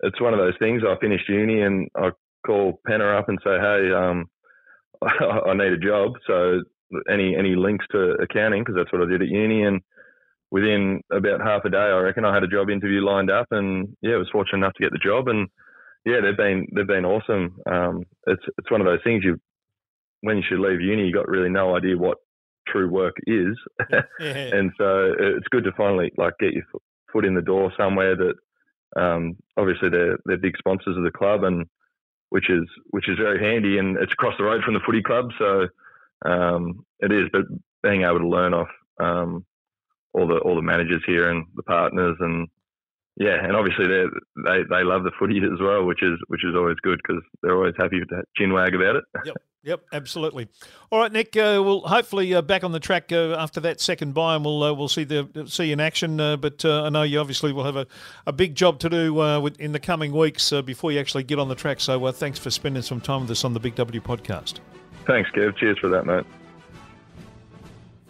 it's 0.00 0.20
one 0.20 0.34
of 0.34 0.38
those 0.38 0.54
things. 0.58 0.82
I 0.86 0.98
finished 1.00 1.28
uni 1.28 1.62
and 1.62 1.88
I 1.96 2.10
call 2.44 2.80
Penner 2.88 3.18
up 3.18 3.28
and 3.28 3.38
say, 3.42 3.56
hey, 3.58 3.92
um, 3.92 4.26
I 5.02 5.54
need 5.54 5.72
a 5.72 5.78
job. 5.78 6.12
So 6.26 6.60
any 7.10 7.36
any 7.36 7.56
links 7.56 7.86
to 7.92 8.16
accounting 8.22 8.62
because 8.62 8.76
that's 8.76 8.92
what 8.92 9.02
I 9.02 9.10
did 9.10 9.22
at 9.22 9.28
uni. 9.28 9.64
And 9.64 9.80
within 10.50 11.00
about 11.12 11.40
half 11.40 11.64
a 11.64 11.70
day, 11.70 11.76
I 11.76 11.98
reckon 11.98 12.24
I 12.24 12.34
had 12.34 12.44
a 12.44 12.48
job 12.48 12.70
interview 12.70 13.04
lined 13.04 13.30
up, 13.30 13.46
and 13.50 13.96
yeah, 14.02 14.14
I 14.14 14.18
was 14.18 14.30
fortunate 14.30 14.58
enough 14.58 14.74
to 14.74 14.82
get 14.82 14.92
the 14.92 14.98
job. 14.98 15.28
And 15.28 15.48
yeah, 16.04 16.20
they've 16.22 16.36
been 16.36 16.66
they've 16.74 16.86
been 16.86 17.04
awesome. 17.04 17.56
Um, 17.70 18.04
it's 18.26 18.42
it's 18.58 18.70
one 18.70 18.80
of 18.80 18.86
those 18.86 19.02
things 19.04 19.24
you 19.24 19.38
when 20.20 20.36
you 20.38 20.42
should 20.48 20.60
leave 20.60 20.80
uni, 20.80 21.06
you 21.06 21.12
got 21.12 21.28
really 21.28 21.50
no 21.50 21.76
idea 21.76 21.96
what 21.98 22.18
true 22.68 22.88
work 22.88 23.14
is, 23.26 23.56
and 24.20 24.72
so 24.78 25.12
it's 25.18 25.48
good 25.50 25.64
to 25.64 25.72
finally 25.76 26.10
like 26.16 26.34
get 26.40 26.54
your 26.54 26.64
foot 27.12 27.24
in 27.24 27.34
the 27.34 27.42
door 27.42 27.72
somewhere 27.76 28.16
that 28.16 29.00
um, 29.00 29.36
obviously 29.56 29.88
they're 29.90 30.18
they're 30.24 30.38
big 30.38 30.56
sponsors 30.58 30.96
of 30.96 31.04
the 31.04 31.10
club 31.10 31.44
and 31.44 31.66
which 32.30 32.50
is 32.50 32.64
which 32.90 33.08
is 33.08 33.18
very 33.18 33.38
handy, 33.40 33.78
and 33.78 33.96
it's 33.96 34.12
across 34.12 34.34
the 34.38 34.44
road 34.44 34.62
from 34.64 34.74
the 34.74 34.80
footy 34.84 35.02
club, 35.02 35.30
so 35.38 35.66
um, 36.26 36.84
it 37.00 37.12
is. 37.12 37.28
But 37.32 37.42
being 37.82 38.02
able 38.02 38.20
to 38.20 38.28
learn 38.28 38.54
off 38.54 38.68
um, 39.00 39.44
all 40.12 40.26
the 40.26 40.38
all 40.38 40.56
the 40.56 40.62
managers 40.62 41.02
here 41.06 41.30
and 41.30 41.46
the 41.54 41.62
partners, 41.62 42.16
and 42.20 42.48
yeah, 43.16 43.44
and 43.44 43.54
obviously 43.54 43.86
they 43.86 44.04
they 44.44 44.62
they 44.68 44.84
love 44.84 45.04
the 45.04 45.12
footy 45.18 45.38
as 45.38 45.60
well, 45.60 45.84
which 45.84 46.02
is 46.02 46.18
which 46.28 46.44
is 46.44 46.54
always 46.56 46.76
good 46.82 47.00
because 47.06 47.22
they're 47.42 47.56
always 47.56 47.74
happy 47.78 48.00
to 48.00 48.22
chin 48.36 48.52
wag 48.52 48.74
about 48.74 48.96
it. 48.96 49.04
Yep. 49.24 49.36
Yep, 49.64 49.80
absolutely. 49.94 50.48
All 50.90 50.98
right, 50.98 51.10
Nick. 51.10 51.36
Uh, 51.36 51.60
we'll 51.64 51.80
hopefully 51.80 52.34
uh, 52.34 52.42
back 52.42 52.64
on 52.64 52.72
the 52.72 52.80
track 52.80 53.10
uh, 53.12 53.34
after 53.34 53.60
that 53.60 53.80
second 53.80 54.12
bye, 54.12 54.34
and 54.34 54.44
we'll 54.44 54.62
uh, 54.62 54.72
we'll 54.74 54.88
see 54.88 55.04
the 55.04 55.46
see 55.48 55.66
you 55.66 55.72
in 55.72 55.80
action. 55.80 56.20
Uh, 56.20 56.36
but 56.36 56.64
uh, 56.64 56.84
I 56.84 56.90
know 56.90 57.02
you 57.02 57.18
obviously 57.18 57.52
will 57.52 57.64
have 57.64 57.76
a, 57.76 57.86
a 58.26 58.32
big 58.32 58.54
job 58.54 58.78
to 58.80 58.90
do 58.90 59.14
with, 59.40 59.58
in 59.58 59.72
the 59.72 59.80
coming 59.80 60.12
weeks 60.12 60.52
before 60.66 60.92
you 60.92 61.00
actually 61.00 61.24
get 61.24 61.38
on 61.38 61.48
the 61.48 61.54
track. 61.54 61.80
So 61.80 62.10
thanks 62.12 62.38
for 62.38 62.50
spending 62.50 62.82
some 62.82 63.00
time 63.00 63.22
with 63.22 63.30
us 63.30 63.44
on 63.44 63.54
the 63.54 63.60
Big 63.60 63.74
W 63.76 64.00
podcast. 64.00 64.60
Thanks, 65.06 65.30
Kev. 65.30 65.56
Cheers 65.56 65.78
for 65.78 65.88
that, 65.88 66.04
mate. 66.04 66.24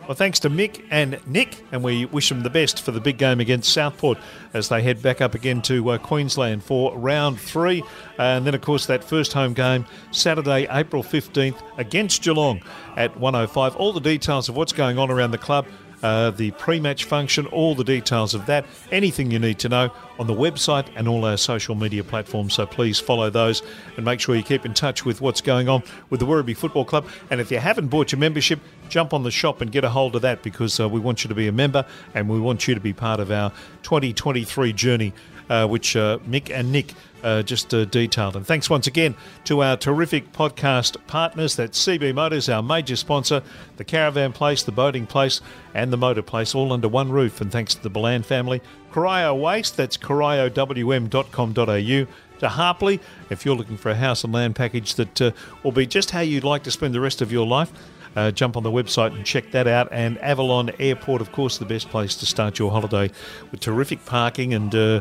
Well, 0.06 0.14
thanks 0.14 0.38
to 0.40 0.50
Mick 0.50 0.84
and 0.90 1.18
Nick, 1.26 1.64
and 1.72 1.82
we 1.82 2.04
wish 2.04 2.28
them 2.28 2.42
the 2.42 2.50
best 2.50 2.82
for 2.82 2.90
the 2.90 3.00
big 3.00 3.16
game 3.16 3.40
against 3.40 3.72
Southport 3.72 4.18
as 4.52 4.68
they 4.68 4.82
head 4.82 5.00
back 5.00 5.22
up 5.22 5.34
again 5.34 5.62
to 5.62 5.92
uh, 5.92 5.98
Queensland 5.98 6.62
for 6.62 6.94
round 6.98 7.40
three. 7.40 7.82
And 8.18 8.46
then, 8.46 8.54
of 8.54 8.60
course, 8.60 8.84
that 8.84 9.02
first 9.02 9.32
home 9.32 9.54
game, 9.54 9.86
Saturday, 10.10 10.66
April 10.70 11.02
15th, 11.02 11.58
against 11.78 12.22
Geelong 12.22 12.60
at 12.98 13.18
105. 13.18 13.76
All 13.76 13.94
the 13.94 14.00
details 14.00 14.50
of 14.50 14.56
what's 14.56 14.74
going 14.74 14.98
on 14.98 15.10
around 15.10 15.30
the 15.30 15.38
club 15.38 15.64
uh, 16.04 16.30
the 16.30 16.50
pre 16.52 16.78
match 16.78 17.04
function, 17.04 17.46
all 17.46 17.74
the 17.74 17.82
details 17.82 18.34
of 18.34 18.44
that, 18.44 18.66
anything 18.92 19.30
you 19.30 19.38
need 19.38 19.58
to 19.58 19.70
know 19.70 19.90
on 20.18 20.26
the 20.26 20.34
website 20.34 20.86
and 20.96 21.08
all 21.08 21.24
our 21.24 21.38
social 21.38 21.74
media 21.74 22.04
platforms. 22.04 22.52
So 22.52 22.66
please 22.66 23.00
follow 23.00 23.30
those 23.30 23.62
and 23.96 24.04
make 24.04 24.20
sure 24.20 24.36
you 24.36 24.42
keep 24.42 24.66
in 24.66 24.74
touch 24.74 25.06
with 25.06 25.22
what's 25.22 25.40
going 25.40 25.68
on 25.68 25.82
with 26.10 26.20
the 26.20 26.26
Werribee 26.26 26.56
Football 26.56 26.84
Club. 26.84 27.06
And 27.30 27.40
if 27.40 27.50
you 27.50 27.58
haven't 27.58 27.88
bought 27.88 28.12
your 28.12 28.18
membership, 28.18 28.60
jump 28.88 29.12
on 29.12 29.22
the 29.22 29.30
shop 29.30 29.60
and 29.60 29.70
get 29.70 29.84
a 29.84 29.90
hold 29.90 30.16
of 30.16 30.22
that 30.22 30.42
because 30.42 30.78
uh, 30.80 30.88
we 30.88 31.00
want 31.00 31.24
you 31.24 31.28
to 31.28 31.34
be 31.34 31.48
a 31.48 31.52
member 31.52 31.84
and 32.14 32.28
we 32.28 32.40
want 32.40 32.68
you 32.68 32.74
to 32.74 32.80
be 32.80 32.92
part 32.92 33.20
of 33.20 33.30
our 33.30 33.50
2023 33.82 34.72
journey, 34.72 35.12
uh, 35.48 35.66
which 35.66 35.96
uh, 35.96 36.18
Mick 36.28 36.50
and 36.50 36.72
Nick 36.72 36.94
uh, 37.24 37.42
just 37.42 37.74
uh, 37.74 37.86
detailed. 37.86 38.36
And 38.36 38.46
thanks 38.46 38.68
once 38.68 38.86
again 38.86 39.14
to 39.44 39.62
our 39.62 39.76
terrific 39.76 40.32
podcast 40.32 40.96
partners. 41.06 41.56
That's 41.56 41.82
CB 41.82 42.14
Motors, 42.14 42.48
our 42.48 42.62
major 42.62 42.96
sponsor, 42.96 43.42
the 43.78 43.84
Caravan 43.84 44.32
Place, 44.32 44.62
the 44.62 44.72
Boating 44.72 45.06
Place, 45.06 45.40
and 45.72 45.92
the 45.92 45.96
Motor 45.96 46.22
Place, 46.22 46.54
all 46.54 46.72
under 46.72 46.88
one 46.88 47.10
roof. 47.10 47.40
And 47.40 47.50
thanks 47.50 47.74
to 47.74 47.82
the 47.82 47.90
Balan 47.90 48.22
family. 48.22 48.60
Corio 48.92 49.34
Waste, 49.34 49.76
that's 49.76 49.96
coriowm.com.au 49.96 52.06
to 52.40 52.48
Harpley. 52.48 53.00
If 53.30 53.44
you're 53.44 53.56
looking 53.56 53.76
for 53.76 53.90
a 53.90 53.94
house 53.94 54.22
and 54.22 54.32
land 54.32 54.54
package 54.54 54.94
that 54.96 55.22
uh, 55.22 55.30
will 55.62 55.72
be 55.72 55.86
just 55.86 56.10
how 56.10 56.20
you'd 56.20 56.44
like 56.44 56.62
to 56.64 56.70
spend 56.70 56.94
the 56.94 57.00
rest 57.00 57.22
of 57.22 57.32
your 57.32 57.46
life, 57.46 57.72
uh, 58.16 58.30
jump 58.30 58.56
on 58.56 58.62
the 58.62 58.70
website 58.70 59.14
and 59.14 59.24
check 59.24 59.50
that 59.52 59.66
out. 59.66 59.88
And 59.90 60.18
Avalon 60.18 60.70
Airport, 60.78 61.20
of 61.20 61.32
course, 61.32 61.58
the 61.58 61.64
best 61.64 61.88
place 61.88 62.14
to 62.16 62.26
start 62.26 62.58
your 62.58 62.70
holiday 62.70 63.10
with 63.50 63.60
terrific 63.60 64.04
parking 64.04 64.54
and 64.54 64.74
uh, 64.74 65.00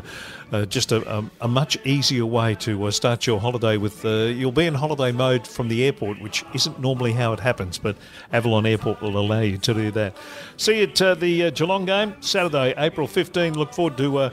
uh, 0.52 0.66
just 0.66 0.92
a, 0.92 1.18
a, 1.18 1.24
a, 1.42 1.48
much 1.48 1.76
easier 1.84 2.26
way 2.26 2.54
to 2.54 2.84
uh, 2.84 2.90
start 2.90 3.26
your 3.26 3.40
holiday 3.40 3.76
with. 3.76 4.04
Uh, 4.04 4.26
you'll 4.26 4.52
be 4.52 4.66
in 4.66 4.74
holiday 4.74 5.12
mode 5.12 5.46
from 5.46 5.68
the 5.68 5.84
airport, 5.84 6.20
which 6.20 6.44
isn't 6.54 6.78
normally 6.80 7.12
how 7.12 7.32
it 7.32 7.40
happens, 7.40 7.78
but 7.78 7.96
Avalon 8.32 8.66
Airport 8.66 9.00
will 9.00 9.16
allow 9.18 9.40
you 9.40 9.58
to 9.58 9.74
do 9.74 9.90
that. 9.92 10.16
See 10.56 10.78
you 10.78 10.84
at 10.84 11.02
uh, 11.02 11.14
the 11.14 11.50
Geelong 11.52 11.86
game, 11.86 12.14
Saturday, 12.20 12.74
April 12.76 13.06
15. 13.06 13.54
Look 13.54 13.74
forward 13.74 13.96
to 13.98 14.32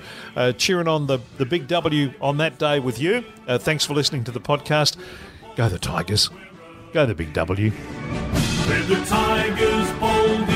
cheering 0.58 0.88
on 0.88 1.08
the, 1.08 1.20
the 1.38 1.46
big 1.46 1.68
W 1.68 2.14
on 2.22 2.38
that 2.38 2.60
day 2.60 2.80
with 2.80 3.00
you. 3.00 3.24
thanks 3.48 3.86
for 3.86 3.94
listening 3.94 4.24
to 4.26 4.32
the 4.32 4.42
podcast. 4.42 4.98
Go 5.56 5.70
the 5.70 5.80
Tigers. 5.80 6.30
Go 6.94 7.06
the 7.06 7.16
big 7.16 7.34
W. 7.34 7.72
With 8.72 8.88
the 8.88 9.06
Tigers 9.06 9.92
bold 10.00 10.51